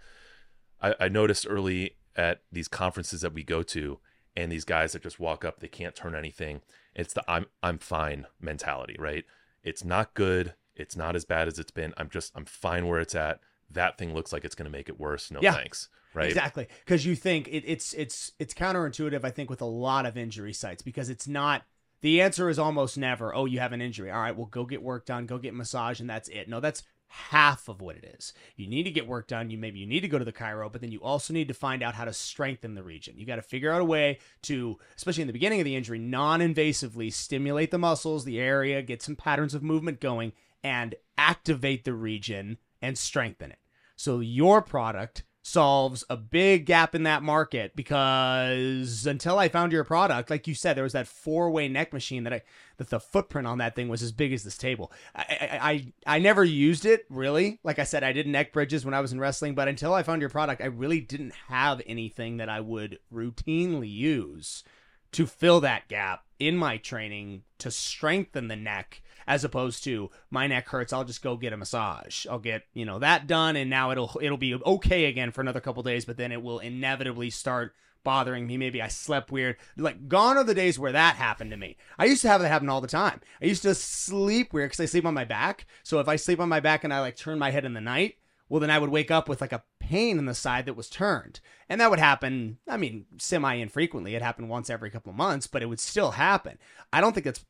[0.81, 3.99] I, I noticed early at these conferences that we go to
[4.35, 6.61] and these guys that just walk up, they can't turn anything.
[6.93, 9.25] It's the I'm I'm fine mentality, right?
[9.63, 10.53] It's not good.
[10.75, 11.93] It's not as bad as it's been.
[11.97, 13.39] I'm just I'm fine where it's at.
[13.71, 15.31] that thing looks like it's going to make it worse.
[15.31, 15.53] No Yeah.
[15.53, 15.89] thanks.
[16.13, 16.27] Right.
[16.27, 19.25] Exactly, because you think it, it's it's it's counterintuitive.
[19.25, 21.63] I think with a lot of injury sites because it's not.
[22.01, 23.33] The answer is almost never.
[23.35, 24.11] Oh, you have an injury.
[24.11, 25.25] All right, well, go get work done.
[25.25, 26.47] Go get massage, and that's it.
[26.47, 28.33] No, that's half of what it is.
[28.55, 29.49] You need to get work done.
[29.49, 31.53] You maybe you need to go to the chiro, but then you also need to
[31.53, 33.17] find out how to strengthen the region.
[33.17, 35.99] You got to figure out a way to, especially in the beginning of the injury,
[35.99, 40.33] non-invasively stimulate the muscles, the area, get some patterns of movement going,
[40.65, 43.59] and activate the region and strengthen it.
[43.95, 49.83] So your product solves a big gap in that market because until I found your
[49.83, 52.41] product, like you said, there was that four-way neck machine that I
[52.77, 54.91] that the footprint on that thing was as big as this table.
[55.15, 57.59] I I I, never used it really.
[57.63, 60.01] Like I said, I did neck bridges when I was in wrestling, but until I
[60.01, 64.63] found your product, I really didn't have anything that I would routinely use
[65.11, 70.47] to fill that gap in my training to strengthen the neck as opposed to my
[70.47, 72.25] neck hurts i'll just go get a massage.
[72.27, 75.59] I'll get you know that done and now it'll it'll be okay again for another
[75.59, 77.73] couple days but then it will inevitably start
[78.03, 78.55] bothering me.
[78.55, 79.57] Maybe i slept weird.
[79.75, 81.75] Like gone are the days where that happened to me.
[81.97, 83.19] I used to have that happen all the time.
[83.41, 85.65] I used to sleep weird because i sleep on my back.
[85.83, 87.81] So if i sleep on my back and i like turn my head in the
[87.81, 88.15] night
[88.47, 90.89] well then i would wake up with like a pain in the side that was
[90.89, 91.39] turned.
[91.67, 95.47] And that would happen i mean semi infrequently it happened once every couple of months
[95.47, 96.57] but it would still happen.
[96.93, 97.43] I don't think that's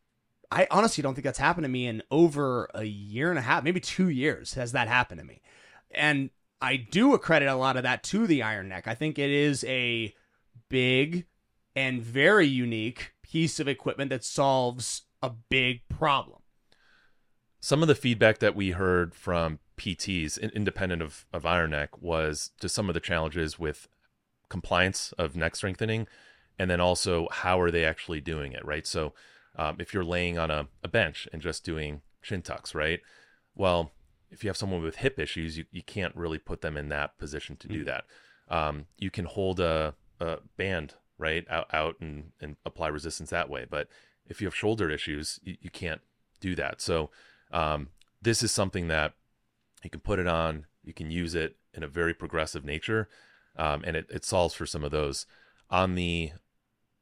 [0.52, 3.64] i honestly don't think that's happened to me in over a year and a half
[3.64, 5.42] maybe two years has that happened to me.
[5.92, 6.30] And
[6.62, 8.88] i do accredit a lot of that to the iron neck.
[8.88, 10.14] I think it is a
[10.70, 11.26] big
[11.76, 16.40] and very unique piece of equipment that solves a big problem.
[17.60, 22.52] Some of the feedback that we heard from PTs, independent of, of Iron Neck, was
[22.60, 23.88] to some of the challenges with
[24.50, 26.08] compliance of neck strengthening,
[26.58, 28.86] and then also how are they actually doing it, right?
[28.86, 29.14] So,
[29.58, 33.00] um, if you're laying on a, a bench and just doing chin tucks, right?
[33.56, 33.92] Well,
[34.32, 37.18] if you have someone with hip issues, you, you can't really put them in that
[37.18, 37.86] position to do Mm.
[37.86, 38.06] that.
[38.50, 43.50] Um, you can hold a, a band right out, out and, and apply resistance that
[43.50, 43.88] way, but
[44.28, 46.02] if you have shoulder issues, you, you can't
[46.42, 46.82] do that.
[46.82, 47.10] So,
[47.52, 47.90] um,
[48.22, 49.14] this is something that
[49.84, 53.08] you can put it on, you can use it in a very progressive nature,
[53.56, 55.26] um, and it, it solves for some of those.
[55.70, 56.32] On the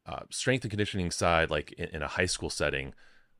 [0.06, 2.94] uh, strength and conditioning side, like in, in a high school setting,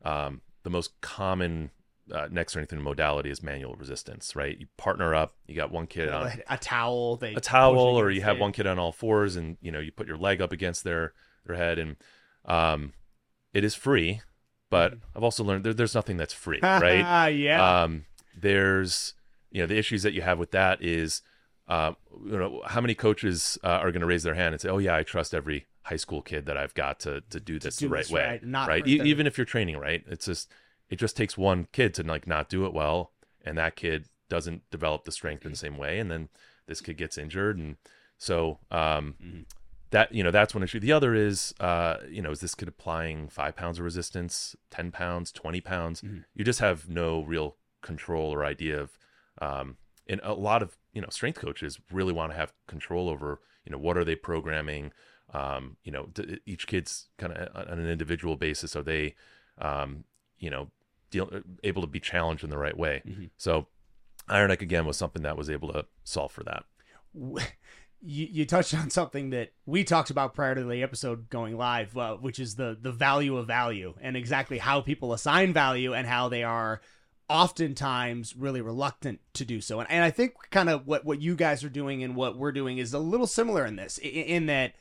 [0.04, 1.70] um, the most common
[2.12, 4.58] uh, neck strengthening modality is manual resistance, right?
[4.58, 8.20] You partner up, you got one kid on a towel they a towel or you
[8.22, 8.40] have it.
[8.40, 11.12] one kid on all fours and you know you put your leg up against their
[11.46, 11.96] their head and
[12.46, 12.92] um
[13.54, 14.20] it is free
[14.70, 18.04] but i've also learned there, there's nothing that's free right Ah, yeah um
[18.38, 19.14] there's
[19.50, 21.22] you know the issues that you have with that is
[21.68, 21.92] uh,
[22.24, 24.78] you know how many coaches uh, are going to raise their hand and say oh
[24.78, 27.86] yeah i trust every high school kid that i've got to to do this do
[27.88, 28.86] the right this way right, not right?
[28.86, 30.02] E- even if you're training right?
[30.08, 30.50] It's just
[30.90, 33.12] it just takes one kid to like not do it well
[33.44, 36.28] and that kid doesn't develop the strength in the same way and then
[36.66, 37.76] this kid gets injured and
[38.18, 39.44] so um Mhm.
[39.90, 40.80] that you know that's one issue.
[40.80, 44.90] The other is uh you know is this kid applying five pounds of resistance 10
[44.90, 46.00] pounds 20 pounds?
[46.02, 46.24] Mhm.
[46.34, 48.98] you just have no real control or idea of
[49.42, 49.76] um
[50.06, 53.70] and a lot of you know strength coaches really want to have control over you
[53.72, 54.90] know what are they programming
[55.32, 59.14] um you know d- each kid's kind of on an individual basis are they
[59.58, 60.04] um
[60.38, 60.70] you know
[61.10, 61.30] deal,
[61.62, 63.30] able to be challenged in the right way Mhm.
[63.36, 63.66] so
[64.28, 66.64] iron neck again was something that was able to solve for that
[68.06, 71.96] you, you touched on something that we talked about prior to the episode going live,
[71.96, 76.06] uh, which is the the value of value and exactly how people assign value and
[76.06, 76.82] how they are
[77.30, 79.80] oftentimes really reluctant to do so.
[79.80, 82.52] And, and I think kind of what what you guys are doing and what we're
[82.52, 84.74] doing is a little similar in this, in, in that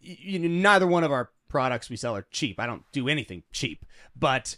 [0.00, 2.58] you know, neither one of our products we sell are cheap.
[2.60, 3.84] I don't do anything cheap,
[4.16, 4.56] but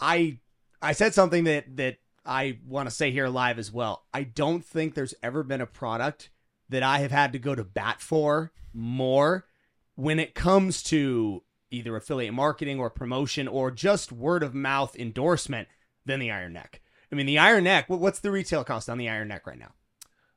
[0.00, 0.38] I
[0.82, 4.04] I said something that that I want to say here live as well.
[4.12, 6.30] I don't think there's ever been a product
[6.68, 9.46] that I have had to go to bat for more
[9.94, 15.68] when it comes to either affiliate marketing or promotion or just word of mouth endorsement
[16.06, 16.80] than the Iron Neck.
[17.12, 17.88] I mean, the Iron Neck.
[17.88, 19.72] what- What's the retail cost on the Iron Neck right now?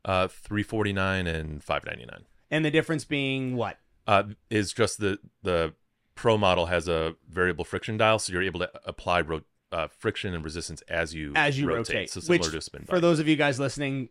[0.06, 3.78] uh 349 and 599 And the difference being what?
[4.08, 5.74] uh, is just the the
[6.16, 9.42] pro model has a variable friction dial, so you're able to apply ro-
[9.72, 12.86] uh, friction and resistance as you As you rotate, So similar which, to a spin
[12.86, 14.10] For those of you guys listening,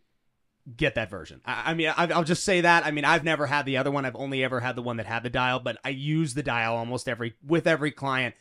[0.75, 1.41] get that version.
[1.45, 2.85] I, I mean, I, I'll just say that.
[2.85, 4.05] I mean, I've never had the other one.
[4.05, 6.75] I've only ever had the one that had the dial, but I use the dial
[6.75, 8.35] almost every with every client.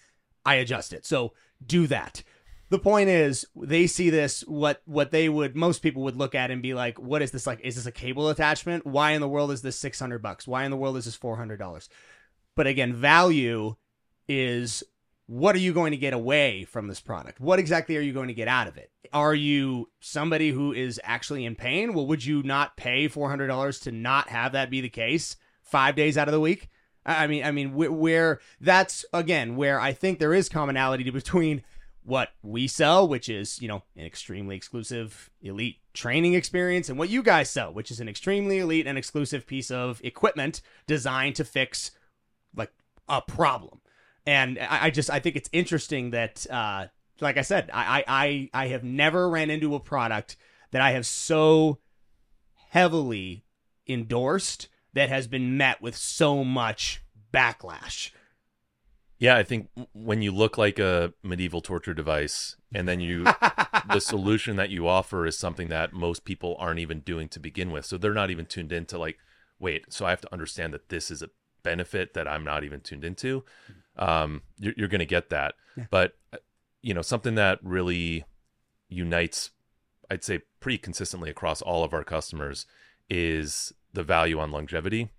[0.44, 1.06] I adjust it.
[1.06, 1.32] So
[1.64, 2.22] do that.
[2.68, 6.50] The point is, they see this what what they would most people would look at
[6.50, 7.60] and be like, "What is this like?
[7.60, 8.84] Is this a cable attachment?
[8.84, 10.48] Why in the world is this six hundred bucks?
[10.48, 11.88] Why in the world is this four hundred dollars?"
[12.56, 13.76] But again, value
[14.28, 14.82] is
[15.26, 17.40] what are you going to get away from this product?
[17.40, 18.90] What exactly are you going to get out of it?
[19.12, 21.94] Are you somebody who is actually in pain?
[21.94, 26.16] Well, would you not pay $400 to not have that be the case 5 days
[26.16, 26.68] out of the week?
[27.04, 31.62] I mean, I mean, where that's again where I think there is commonality between
[32.06, 37.08] what we sell, which is you know an extremely exclusive elite training experience, and what
[37.08, 41.44] you guys sell, which is an extremely elite and exclusive piece of equipment designed to
[41.44, 41.90] fix
[42.54, 42.72] like
[43.08, 43.80] a problem.
[44.24, 46.86] And I, I just I think it's interesting that, uh,
[47.20, 50.36] like I said, I, I I have never ran into a product
[50.70, 51.78] that I have so
[52.70, 53.44] heavily
[53.88, 57.02] endorsed that has been met with so much
[57.32, 58.10] backlash.
[59.18, 63.24] Yeah, I think when you look like a medieval torture device and then you
[63.92, 67.70] the solution that you offer is something that most people aren't even doing to begin
[67.70, 67.86] with.
[67.86, 69.18] So they're not even tuned into like,
[69.58, 71.30] wait, so I have to understand that this is a
[71.62, 73.44] benefit that I'm not even tuned into.
[73.96, 75.54] Um, you're, you're going to get that.
[75.76, 75.84] Yeah.
[75.90, 76.38] But uh,
[76.82, 78.24] you know, something that really
[78.88, 79.50] unites
[80.10, 82.66] I'd say pretty consistently across all of our customers
[83.08, 85.10] is the value on longevity,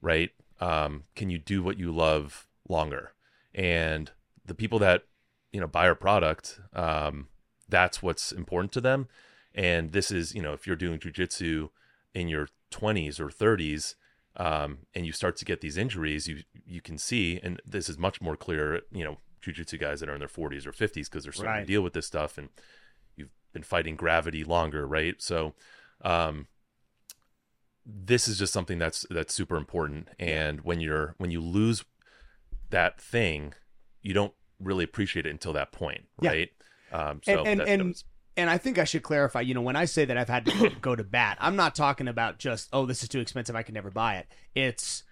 [0.00, 0.30] right?
[0.60, 3.12] Um, can you do what you love longer?
[3.54, 4.10] And
[4.44, 5.04] the people that
[5.52, 7.28] you know buy our product, um,
[7.68, 9.08] that's what's important to them.
[9.54, 11.70] And this is, you know, if you're doing jujitsu
[12.14, 13.96] in your 20s or 30s,
[14.36, 17.98] um, and you start to get these injuries, you you can see, and this is
[17.98, 21.24] much more clear, you know, jujitsu guys that are in their 40s or 50s because
[21.24, 21.60] they're starting right.
[21.60, 22.48] to deal with this stuff, and
[23.16, 25.20] you've been fighting gravity longer, right?
[25.20, 25.54] So,
[26.02, 26.46] um,
[27.84, 31.84] this is just something that's that's super important and when you're when you lose
[32.70, 33.54] that thing
[34.02, 36.50] you don't really appreciate it until that point right
[36.90, 37.10] yeah.
[37.10, 38.04] um so and and, and, was...
[38.36, 40.70] and i think i should clarify you know when i say that i've had to
[40.80, 43.74] go to bat i'm not talking about just oh this is too expensive i can
[43.74, 45.04] never buy it it's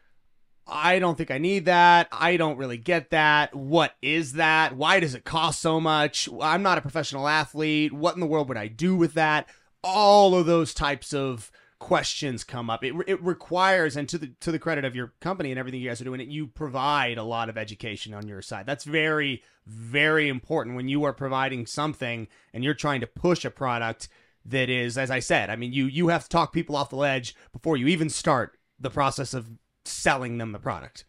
[0.70, 2.09] I don't think I need that.
[2.12, 3.54] I don't really get that.
[3.54, 4.76] What is that?
[4.76, 6.28] Why does it cost so much?
[6.42, 7.92] I'm not a professional athlete.
[7.92, 9.48] What in the world would I do with that?
[9.82, 12.85] All of those types of questions come up.
[12.85, 15.89] It, it requires, and to the to the credit of your company and everything you
[15.89, 18.66] guys are doing, it you provide a lot of education on your side.
[18.66, 23.51] That's very very important when you are providing something and you're trying to push a
[23.51, 24.09] product
[24.45, 26.97] that is, as I said, I mean, you you have to talk people off the
[26.97, 29.51] ledge before you even start the process of
[29.85, 31.05] selling them the product.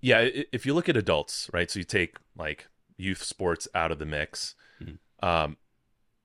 [0.00, 1.70] Yeah, if you look at adults, right?
[1.70, 4.54] So you take like youth sports out of the mix.
[4.82, 5.26] Mm-hmm.
[5.26, 5.56] Um,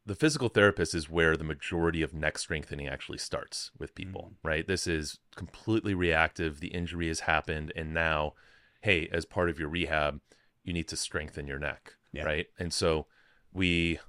[0.08, 4.48] the physical therapist is where the majority of neck strengthening actually starts with people, mm-hmm.
[4.48, 4.68] right?
[4.68, 6.62] This is completely reactive.
[6.62, 7.74] The injury has happened.
[7.76, 8.34] And now,
[8.82, 10.22] hey, as part of your rehab,
[10.64, 12.24] you need to strengthen your neck, yeah.
[12.24, 12.48] right?
[12.58, 13.08] And so
[13.52, 14.00] we,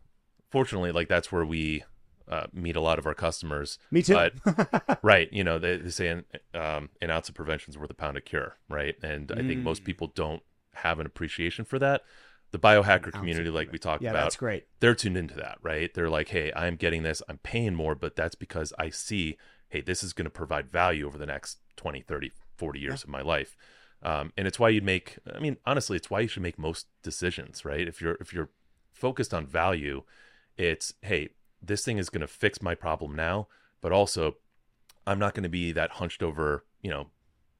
[0.50, 1.82] fortunately, like that's where we
[2.28, 3.78] uh, meet a lot of our customers.
[3.90, 4.14] Me too.
[4.14, 5.28] But, right.
[5.32, 6.24] You know, they, they say an,
[6.54, 8.94] um, an ounce of prevention is worth a pound of cure, right?
[9.02, 9.38] And mm.
[9.38, 9.86] I think most mm.
[9.86, 10.42] people don't
[10.74, 12.02] have an appreciation for that
[12.50, 14.66] the biohacker community like we talked yeah, about that's great.
[14.80, 15.92] they're tuned into that right?
[15.94, 17.22] They're like hey i'm getting this.
[17.28, 19.36] I'm paying more but that's because i see
[19.68, 23.04] hey this is going to provide value over the next 20 30 40 years yeah.
[23.04, 23.56] of my life.
[24.02, 26.86] Um, and it's why you'd make i mean honestly it's why you should make most
[27.02, 27.86] decisions right?
[27.86, 28.50] If you're if you're
[28.92, 30.02] focused on value
[30.56, 31.30] it's hey
[31.62, 33.46] this thing is going to fix my problem now
[33.80, 34.34] but also
[35.06, 37.06] i'm not going to be that hunched over you know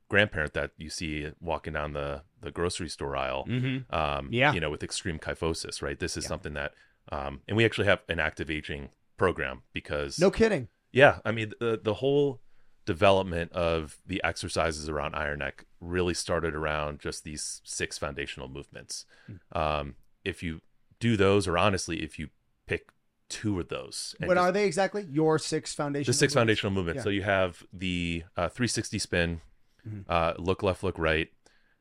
[0.09, 3.45] grandparent that you see walking down the the grocery store aisle.
[3.49, 3.95] Mm-hmm.
[3.95, 5.99] Um, yeah, you know, with extreme kyphosis, right?
[5.99, 6.29] This is yeah.
[6.29, 6.75] something that,
[7.11, 10.69] um, and we actually have an active aging program because no kidding.
[10.93, 12.41] Yeah, I mean the the whole
[12.87, 19.05] development of the exercises around iron neck really started around just these six foundational movements.
[19.31, 19.59] Mm-hmm.
[19.59, 20.63] Um, if you
[20.99, 22.31] do those, or honestly, if you
[22.67, 22.89] pick
[23.29, 24.15] two of those.
[24.19, 25.07] What just, are they exactly?
[25.11, 26.13] Your six foundational.
[26.13, 26.35] The six movements?
[26.35, 27.01] foundational movements.
[27.01, 27.05] Yeah.
[27.05, 29.41] So you have the uh, 360 spin,
[29.89, 30.01] mm-hmm.
[30.09, 31.29] uh, look left, look right.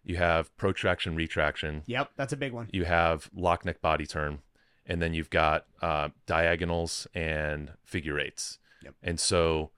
[0.03, 1.83] You have protraction, retraction.
[1.85, 2.69] Yep, that's a big one.
[2.71, 4.39] You have lock neck body turn,
[4.85, 8.59] and then you've got uh, diagonals and figure eights.
[8.83, 8.93] Yep.
[9.03, 9.71] And so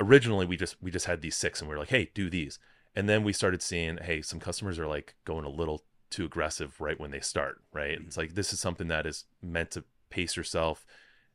[0.00, 2.60] originally we just we just had these six, and we were like, hey, do these.
[2.94, 6.80] And then we started seeing, hey, some customers are like going a little too aggressive
[6.80, 7.60] right when they start.
[7.72, 7.98] Right?
[7.98, 8.06] Mm-hmm.
[8.06, 10.86] It's like this is something that is meant to pace yourself,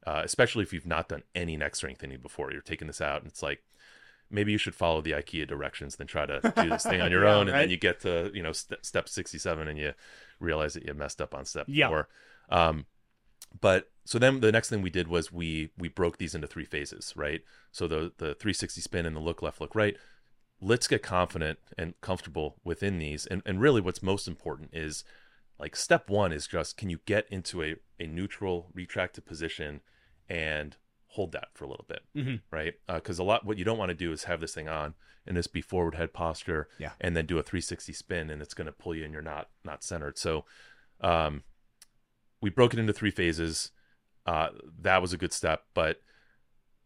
[0.07, 2.53] uh, especially if you've not done any neck strengthening before.
[2.53, 3.63] You're taking this out, and it's like
[4.31, 7.25] maybe you should follow the IKEA directions than try to do this thing on your
[7.25, 7.47] yeah, own.
[7.47, 7.59] And right?
[7.61, 9.93] then you get to, you know, st- step 67 and you
[10.39, 11.87] realize that you messed up on step yeah.
[11.89, 12.07] four.
[12.49, 12.85] Um,
[13.59, 16.65] but so then the next thing we did was we, we broke these into three
[16.65, 17.41] phases, right?
[17.71, 19.97] So the, the 360 spin and the look left, look right.
[20.61, 23.25] Let's get confident and comfortable within these.
[23.25, 25.03] And, and really what's most important is
[25.59, 29.81] like step one is just, can you get into a, a neutral retracted position
[30.29, 30.77] and
[31.15, 32.41] hold that for a little bit, Mhm.
[32.51, 32.75] right?
[32.87, 34.95] Because a lot what you don't want to do is have this thing on
[35.25, 36.93] and this be forward head posture, Yeah.
[37.01, 39.49] and then do a 360 spin, and it's going to pull you, and you're not
[39.63, 40.17] not centered.
[40.17, 40.45] So,
[41.01, 41.43] um,
[42.39, 43.71] we broke it into three phases.
[44.25, 44.49] Uh,
[44.79, 46.01] that was a good step, but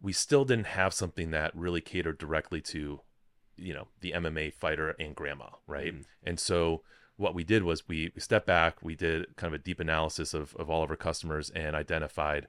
[0.01, 3.01] we still didn't have something that really catered directly to,
[3.57, 5.93] you know, the MMA fighter and grandma, right?
[5.93, 6.05] Mhm.
[6.23, 6.84] And so
[7.15, 10.34] what we did was we, we stepped back, we did kind of a deep analysis
[10.34, 12.47] of, of all of our customers and identified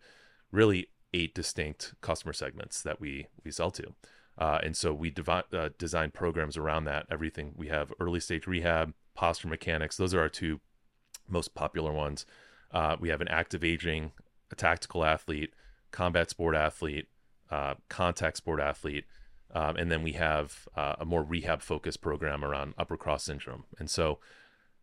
[0.51, 3.94] really eight distinct customer segments that we we sell to.
[4.38, 7.07] Uh, and so we devi- uh, designed programs around that.
[7.11, 9.96] Everything we have early stage rehab, posture mechanics.
[9.96, 10.61] Those are our two
[11.28, 12.26] most popular ones.
[12.70, 14.12] Uh, we have an active aging,
[14.50, 15.54] a tactical athlete,
[15.90, 17.09] combat sport athlete,
[17.50, 19.04] uh, contact sport athlete,
[19.54, 23.64] um, and then we have uh, a more rehab focused program around upper cross syndrome.
[23.78, 24.18] And so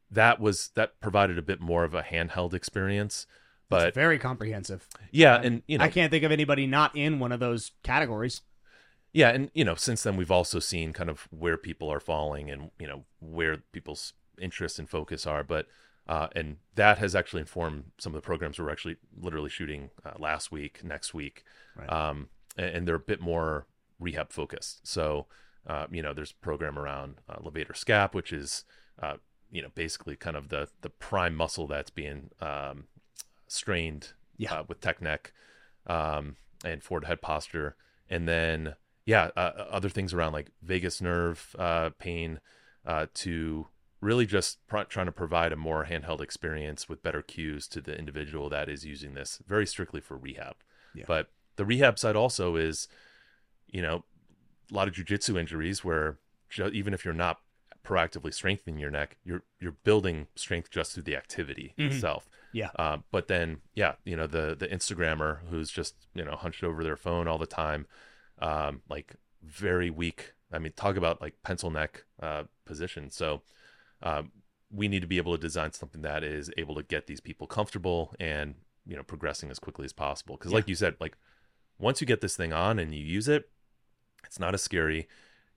[0.09, 3.27] that was that provided a bit more of a handheld experience.
[3.79, 4.87] But It's very comprehensive.
[5.11, 8.41] yeah, and you know, I can't think of anybody not in one of those categories.
[9.11, 12.49] Yeah, and you know, since then we've also seen kind of where people are falling
[12.49, 15.67] and you know where people's interests and focus are, but
[16.07, 20.11] uh, and that has actually informed some of the programs we're actually literally shooting uh,
[20.19, 21.43] last week, next week,
[21.77, 21.89] Right.
[21.91, 23.67] um, and, and they're a bit more
[23.99, 24.85] rehab focused.
[24.85, 25.27] So,
[25.65, 28.65] uh, you know, there's a program around uh, levator scap, which is
[29.01, 29.17] uh,
[29.51, 32.85] you know basically kind of the the prime muscle that's being um,
[33.53, 34.53] strained Yeah.
[34.59, 35.31] uh, with tech neck
[35.87, 36.35] um,
[36.65, 37.75] and forward head posture,
[38.09, 38.75] and then
[39.05, 42.39] yeah, uh, other things around like vagus nerve uh, pain
[42.85, 43.67] uh, to
[43.99, 47.97] really just pr- trying to provide a more handheld experience with better cues to the
[47.97, 50.55] individual that is using this very strictly for rehab.
[50.93, 51.05] Yeah.
[51.07, 52.87] But the rehab side also is,
[53.67, 54.03] you know,
[54.71, 56.17] a lot of jujitsu injuries where
[56.49, 57.39] ju- even if you're not
[57.85, 61.91] proactively strengthening your neck, you're you're building strength just through the activity Mhm.
[61.91, 62.29] itself.
[62.53, 62.69] Yeah.
[62.77, 66.83] Uh, but then, yeah, you know, the the Instagrammer who's just you know hunched over
[66.83, 67.87] their phone all the time,
[68.39, 70.33] um, like very weak.
[70.51, 73.09] I mean, talk about like pencil neck uh, position.
[73.11, 73.41] So
[74.03, 74.31] um,
[74.71, 77.47] we need to be able to design something that is able to get these people
[77.47, 80.37] comfortable and you know progressing as quickly as possible.
[80.37, 80.57] Because, Yeah.
[80.57, 81.17] like you said, like
[81.79, 83.49] once you get this thing on and you use it,
[84.25, 85.07] it's not as scary.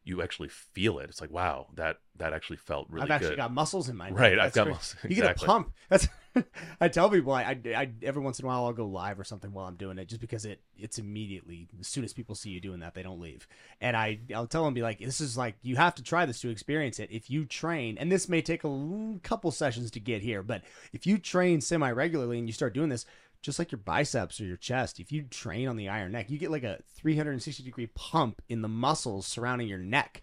[0.07, 1.11] You actually feel it.
[1.11, 3.37] It's like wow, that that actually felt really I've actually good.
[3.39, 4.19] got muscles in my neck.
[4.19, 4.75] right, I've got great.
[4.77, 5.73] muscle- You get a pump.
[5.91, 6.09] That's
[6.81, 9.25] I tell people I, I, I every once in a while I'll go live or
[9.25, 12.51] something while I'm doing it just because it it's immediately as soon as people see
[12.51, 13.49] you doing that they don't leave
[13.81, 16.41] and I I'll tell them be like this is like you have to try this
[16.43, 20.21] to experience it if you train and this may take a couple sessions to get
[20.23, 23.07] here but if you train semi regularly and you start doing this
[23.43, 26.39] just like your biceps or your chest if you train on the iron neck you
[26.39, 30.23] get like a 360 degree pump in the muscles surrounding your neck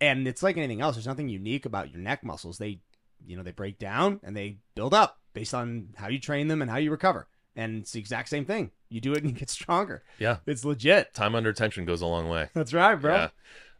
[0.00, 2.80] and it's like anything else there's nothing unique about your neck muscles they
[3.26, 6.60] you know they break down and they build up based on how you train them
[6.62, 9.36] and how you recover and it's the exact same thing you do it and you
[9.38, 12.48] get stronger Yeah, it's legit time under tension goes a long way.
[12.54, 13.28] that's right bro Yeah.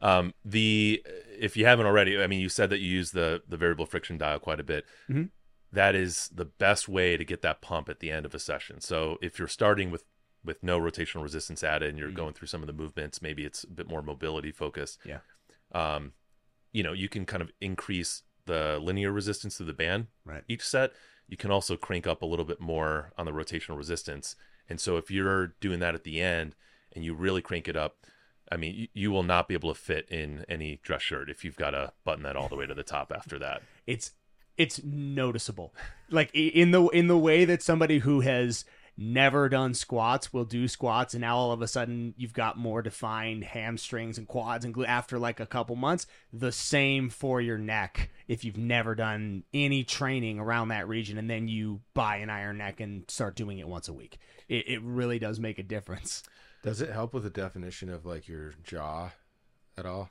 [0.01, 1.01] Um, the
[1.39, 4.18] if you haven't already, I mean, you said that you use the the variable friction
[4.18, 4.85] dial quite a bit.
[5.09, 5.30] Mhm.
[5.73, 8.81] That is the best way to get that pump at the end of a session.
[8.81, 10.05] So if you're starting with
[10.45, 12.14] with no rotational resistance added and you're Mhm.
[12.16, 14.99] going through some of the movements, maybe it's a bit more mobility focused.
[15.05, 15.20] Yeah.
[15.70, 16.14] Um,
[16.73, 20.43] you know, you can kind of increase the linear resistance to the band Right.
[20.49, 20.95] each set.
[21.29, 24.35] You can also crank up a little bit more on the rotational resistance.
[24.68, 26.57] And so if you're doing that at the end
[26.91, 28.05] and you really crank it up,
[28.51, 31.45] I mean, you, you will not be able to fit in any dress shirt if
[31.45, 33.62] you've got to button that all the way to the top after that.
[33.87, 34.11] it's
[34.62, 35.74] it's noticeable
[36.10, 40.68] like in the in the way that somebody who has never done squats will do
[40.68, 44.74] squats and now all of a sudden you've got more defined hamstrings and quads and
[44.74, 49.42] glute after like a couple months the same for your neck if you've never done
[49.54, 53.58] any training around that region and then you buy an iron neck and start doing
[53.58, 56.22] it once a week it, it really does make a difference
[56.62, 59.10] Does it help with the definition of like your jaw
[59.78, 60.10] at all?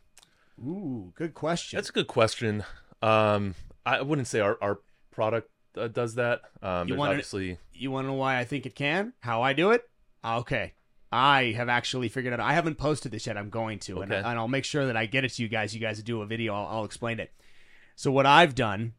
[0.59, 2.63] ooh good question That's a good question.
[3.03, 3.55] Um,
[3.85, 4.79] I wouldn't say our, our
[5.11, 6.41] product uh, does that.
[6.61, 9.13] Um, You wanted- obviously, you want to know why I think it can?
[9.21, 9.89] How I do it?
[10.23, 10.73] Okay.
[11.11, 12.39] I have actually figured out.
[12.39, 13.37] I haven't posted this yet.
[13.37, 15.73] I'm going to, and, and I'll make sure that I get it to you guys.
[15.73, 16.53] You guys do a video.
[16.53, 17.31] I'll, I'll explain it.
[17.95, 18.93] So what I've done,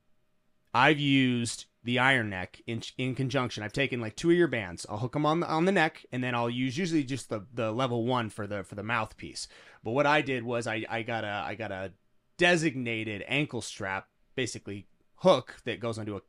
[0.74, 3.62] I've used the iron neck in in conjunction.
[3.62, 4.85] I've taken like two of your bands.
[4.91, 7.47] I'll hook them on the on the neck, and then I'll use usually just the
[7.55, 9.49] the level one for the for the mouthpiece.
[9.83, 11.93] But what I did was I I got a I got a
[12.37, 16.22] designated ankle strap, basically hook that goes onto a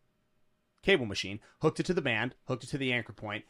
[0.82, 3.46] cable machine, hooked it to the band, hooked it to the anchor point,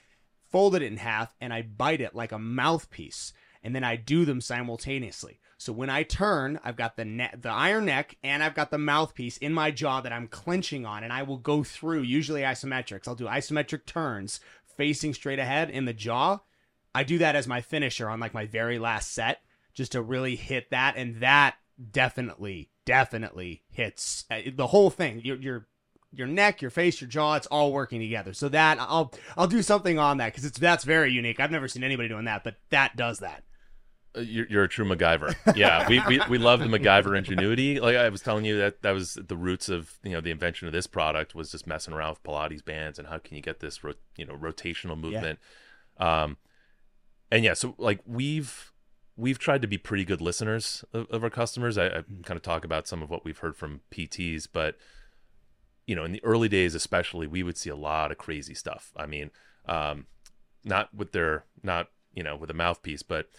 [0.52, 3.34] folded it in half, and I bite it like a mouthpiece.
[3.66, 5.40] And then I do them simultaneously.
[5.58, 8.78] So when I turn, I've got the ne- the iron neck and I've got the
[8.78, 13.08] mouthpiece in my jaw that I'm clenching on, and I will go through usually isometrics.
[13.08, 16.40] I'll do isometric turns facing straight ahead in the jaw.
[16.94, 19.42] I do that as my finisher on like my very last set,
[19.74, 21.56] just to really hit that, and that
[21.92, 25.22] definitely, definitely hits uh, the whole thing.
[25.24, 25.68] Your your
[26.12, 28.34] your neck, your face, your jaw, it's all working together.
[28.34, 31.40] So that I'll I'll do something on that because it's that's very unique.
[31.40, 33.44] I've never seen anybody doing that, but that does that.
[34.16, 35.34] Uh, You're, you're a true MacGyver.
[35.56, 37.80] Yeah, we, we we love the MacGyver ingenuity.
[37.80, 40.68] Like I was telling you that that was the roots of you know the invention
[40.68, 43.60] of this product was just messing around with Pilates bands and how can you get
[43.60, 45.40] this ro- you know rotational movement.
[45.98, 46.38] Um,
[47.32, 48.72] and yeah, so like we've
[49.16, 51.78] we've tried to be pretty good listeners of, of our customers.
[51.78, 54.78] I, I kind of talk about some of what we've heard from PTs, but
[55.86, 58.92] you know in the early days especially we would see a lot of crazy stuff.
[58.96, 59.32] I mean,
[59.66, 60.08] um,
[60.64, 63.30] not with their not you know with a mouthpiece, but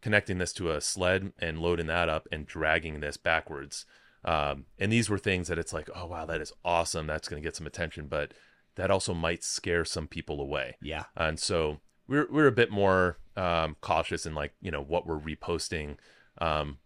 [0.00, 3.84] connecting this to a sled and loading that up and dragging this backwards.
[4.24, 7.06] Um, and these were things that it's like, oh wow, that is awesome.
[7.06, 8.34] That's going to get some attention, but
[8.76, 10.76] that also might scare some people away.
[10.80, 11.04] Yeah.
[11.16, 15.18] And so we're we're a bit more um, cautious in like you know what we're
[15.18, 15.96] reposting.
[16.38, 16.78] Um,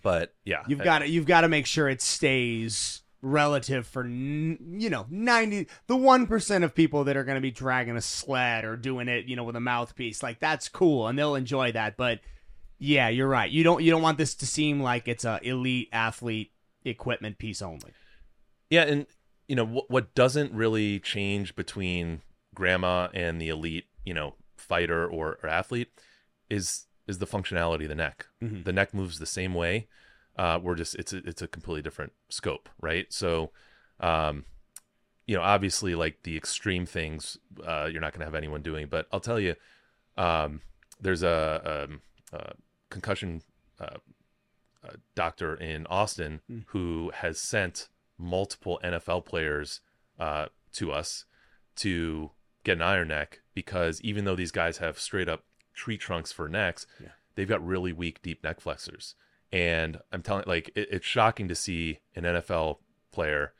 [0.00, 4.90] but yeah, You've got to you've got to make sure it stays relative for you
[4.90, 8.76] know 90 the 1% of people that are going to be dragging a sled or
[8.76, 11.96] doing it you know with a mouthpiece like that's cool and they'll enjoy that.
[11.96, 12.20] But
[12.78, 13.50] yeah you're right.
[13.50, 16.52] You don't you don't want this to seem like it's a elite athlete
[16.84, 17.92] equipment piece only.
[18.70, 19.06] Yeah, and
[19.46, 22.22] you know what what doesn't really change between
[22.54, 24.34] grandma and the elite, you know,
[24.72, 25.90] fighter or, or athlete
[26.48, 28.26] is is the functionality of the neck.
[28.42, 28.64] Mhm.
[28.64, 29.74] The neck moves the same way.
[30.42, 33.06] Uh, we're just it's a, it's a completely different scope, right?
[33.12, 33.50] So,
[34.00, 34.34] um,
[35.28, 37.38] you know, obviously, like the extreme things,
[37.70, 38.86] uh, you're not going to have anyone doing.
[38.94, 39.54] But I'll tell you,
[40.16, 40.60] um,
[41.04, 42.00] there's a, um,
[42.32, 42.52] a
[42.94, 43.42] concussion
[43.84, 43.98] uh,
[44.86, 46.64] uh, doctor in Austin Mm.
[46.72, 49.80] who has sent multiple NFL players
[50.18, 50.46] uh,
[50.78, 51.24] to us
[51.76, 52.30] to
[52.64, 55.44] get an iron neck because even though these guys have straight up
[55.74, 57.08] tree trunks for necks, Yeah.
[57.34, 59.14] they've got really weak deep neck flexors.
[59.50, 62.78] And I'm telling, like, it, it's shocking to see an NFL
[63.10, 63.52] player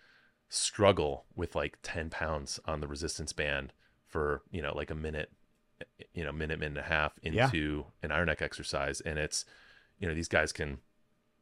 [0.48, 3.72] struggle with like 10 pounds on the resistance band
[4.07, 5.30] for you know like a minute
[6.12, 7.46] you know minute minute and a half Yeah.
[7.46, 9.46] into an iron neck exercise and it's
[9.98, 10.78] you know these guys can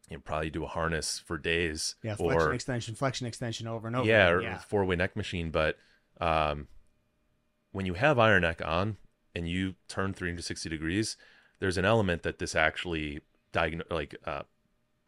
[0.08, 3.88] you know, probably do a harness for days yeah flexion or extension flexion extension over
[3.88, 5.76] and over yeah yeah four way neck machine but
[6.20, 6.68] um
[7.72, 8.96] when you have iron neck on
[9.34, 11.16] and you turn 360 degrees
[11.60, 13.20] there's an element that this actually
[13.52, 14.42] diagnose like uh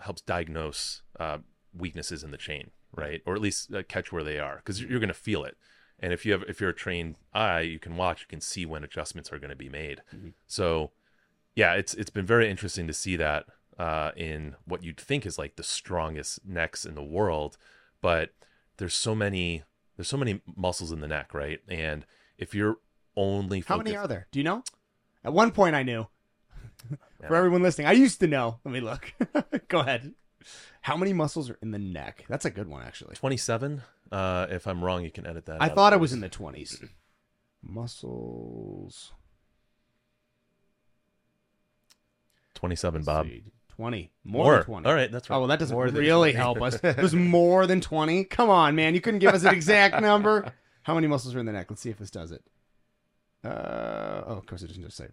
[0.00, 1.38] helps diagnose uh
[1.76, 3.22] weaknesses in the chain right?
[3.24, 5.56] Or at least uh, catch where they are because you're going to feel it.
[5.98, 8.66] And if you have if you're a trained eye you can watch you can see
[8.66, 10.02] when adjustments are going to be made.
[10.14, 10.32] Mhm.
[10.46, 10.90] so
[11.54, 13.46] yeah it's it's been very interesting to see that
[13.78, 17.56] uh in what you'd think is like the strongest necks in the world
[18.02, 18.30] but
[18.76, 19.62] there's so many
[19.96, 21.60] there's so many muscles in the neck right?
[21.68, 22.04] And
[22.42, 22.76] if you're
[23.16, 24.62] only how many are there do you know
[25.24, 26.06] at one point i knew
[27.26, 29.12] for everyone listening i used to know let me look
[29.68, 30.12] go ahead
[30.82, 34.66] how many muscles are in the neck that's a good one actually 27 uh if
[34.66, 36.88] i'm wrong you can edit that I out, thought it was in the 20s.
[37.62, 39.12] Muscles.
[42.54, 43.28] 27 bob
[43.76, 44.10] 20.
[44.24, 44.86] More, than 20.
[44.88, 46.78] all right that's right Oh, well, that doesn't More really help us.
[46.84, 48.24] It was more than 20.
[48.24, 48.94] Come on, man.
[48.94, 50.52] You couldn't give us an exact number.
[50.82, 51.66] How many muscles are in the neck?
[51.70, 52.42] Let's see if this does it.
[53.44, 55.04] Uh, oh, of course, it doesn't just say.
[55.04, 55.12] One.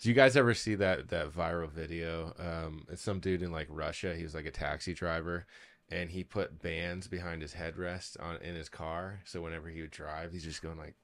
[0.00, 2.32] Do you guys ever see that that viral video?
[2.38, 4.14] Um, it's some dude in like Russia.
[4.14, 5.46] He was like a taxi driver,
[5.90, 9.20] and he put bands behind his headrest on in his car.
[9.24, 10.94] So whenever he would drive, he's just going like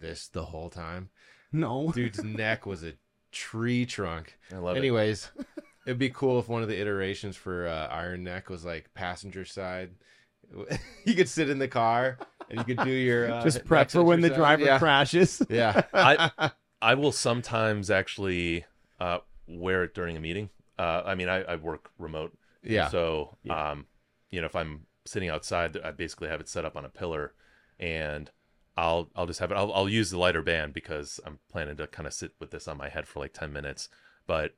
[0.00, 1.10] this the whole time.
[1.52, 1.92] No.
[1.94, 2.94] Dude's neck was a
[3.30, 4.36] tree trunk.
[4.52, 5.30] i love it Anyways,
[5.86, 9.44] it'd be cool if one of the iterations for uh, Iron Neck was like passenger
[9.44, 9.92] side.
[11.04, 12.18] you could sit in the car
[12.50, 14.78] and you could do your uh, just prep neck for when the driver Yeah.
[14.78, 15.42] crashes.
[15.50, 15.82] Yeah.
[15.94, 16.50] I
[16.82, 18.64] I will sometimes actually
[19.00, 20.50] uh, wear it during a meeting.
[20.78, 22.32] Uh, I mean, I, I work remote,
[22.64, 22.88] Yeah.
[22.88, 23.70] so Yeah.
[23.72, 23.86] um,
[24.30, 27.34] you know, if I'm sitting outside, I basically have it set up on a pillar,
[27.78, 28.30] and
[28.76, 29.56] I'll I'll just have it.
[29.56, 32.66] I'll, I'll use the lighter band because I'm planning to kind of sit with this
[32.66, 33.88] on my head for like ten minutes,
[34.26, 34.54] but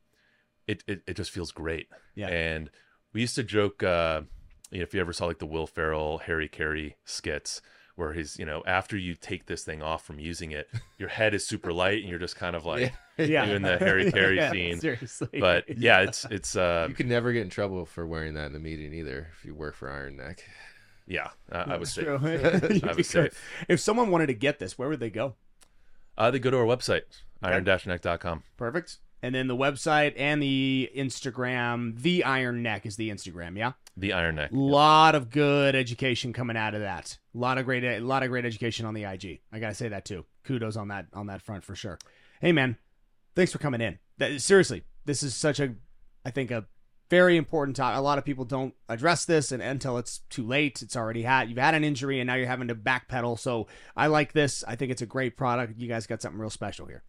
[0.66, 1.88] it it, it just feels great.
[2.14, 2.28] Yeah.
[2.28, 2.70] And
[3.12, 4.22] we used to joke, uh,
[4.74, 7.62] you know, if you ever saw like the Will Ferrell, Harry Caray skits,
[7.96, 10.68] where he's, you know, after you take this thing off from using it,
[10.98, 13.46] your head is super light and you're just kind of like, yeah.
[13.46, 14.80] Doing the Harry Caray Yeah, scene.
[14.80, 15.38] Seriously.
[15.40, 18.52] but yeah, it's, it's, uh, You could never get in trouble for wearing that in
[18.52, 20.42] the meeting either if you work for Iron Neck.
[21.06, 22.18] yeah, uh, I would That's say, true.
[22.20, 22.32] I
[22.72, 23.30] You'd be would say.
[23.68, 25.36] If someone wanted to get this, where would they go?
[26.18, 27.02] uh, they go to our website,
[27.42, 28.42] iron-neck.com.
[28.56, 28.98] Perfect.
[29.22, 33.72] And then the website and the Instagram, the Iron Neck is the Instagram, yeah.
[33.96, 34.50] The Iron Neck.
[34.52, 37.18] lot of good education coming out of that.
[37.34, 39.40] A lot of great, a lot of great education on the IG.
[39.52, 40.26] I gotta say that too.
[40.44, 41.98] Kudos on that on that front for sure.
[42.40, 42.76] Hey man,
[43.34, 43.98] thanks for coming in.
[44.18, 45.74] That, seriously, this is such a,
[46.24, 46.66] I think a
[47.10, 47.98] very important topic.
[47.98, 51.48] A lot of people don't address this, and until it's too late, it's already had
[51.48, 53.38] you've had an injury, and now you're having to backpedal.
[53.38, 54.64] So I like this.
[54.66, 55.78] I think it's a great product.
[55.78, 57.04] You guys got something real special here.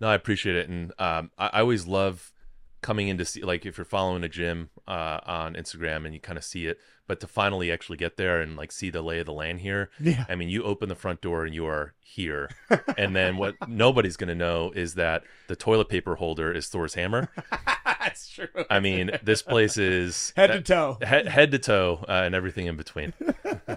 [0.00, 2.32] No, I appreciate it, and um, I, I always love
[2.80, 6.20] coming in to see like if you're following a gym uh, on Instagram and you
[6.20, 9.18] kind of see it, but to finally actually get there and like see the lay
[9.18, 9.90] of the land here.
[10.00, 10.24] Yeah.
[10.28, 12.50] I mean, you open the front door and you are here,
[12.96, 17.28] and then what nobody's gonna know is that the toilet paper holder is Thor's hammer.
[17.84, 18.48] That's true.
[18.70, 20.98] I mean, this place is Head to toe.
[21.02, 23.12] head, head to toe, uh, and everything in between.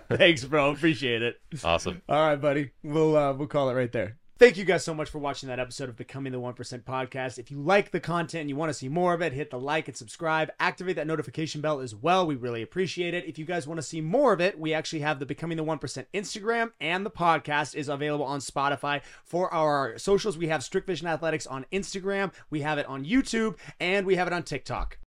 [0.10, 0.72] Thanks, bro.
[0.72, 1.42] Appreciate it.
[1.64, 2.02] Awesome.
[2.08, 2.72] All right, buddy.
[2.82, 4.18] We'll uh, we'll call it right there.
[4.42, 7.38] Thank you guys so much for watching that episode of Becoming the 1% podcast.
[7.38, 9.60] If you like the content and you want to see more of it, hit the
[9.60, 10.50] like and subscribe.
[10.60, 12.26] Activate that notification bell as well.
[12.26, 13.26] We really appreciate it.
[13.28, 15.64] If you guys want to see more of it, we actually have the Becoming the
[15.64, 19.04] 1% Instagram and the podcast is available on Spotify.
[19.24, 23.58] For our socials, we have Strict Vision Athletics on Instagram, we have it on YouTube,
[23.80, 24.98] and we have it on TikTok.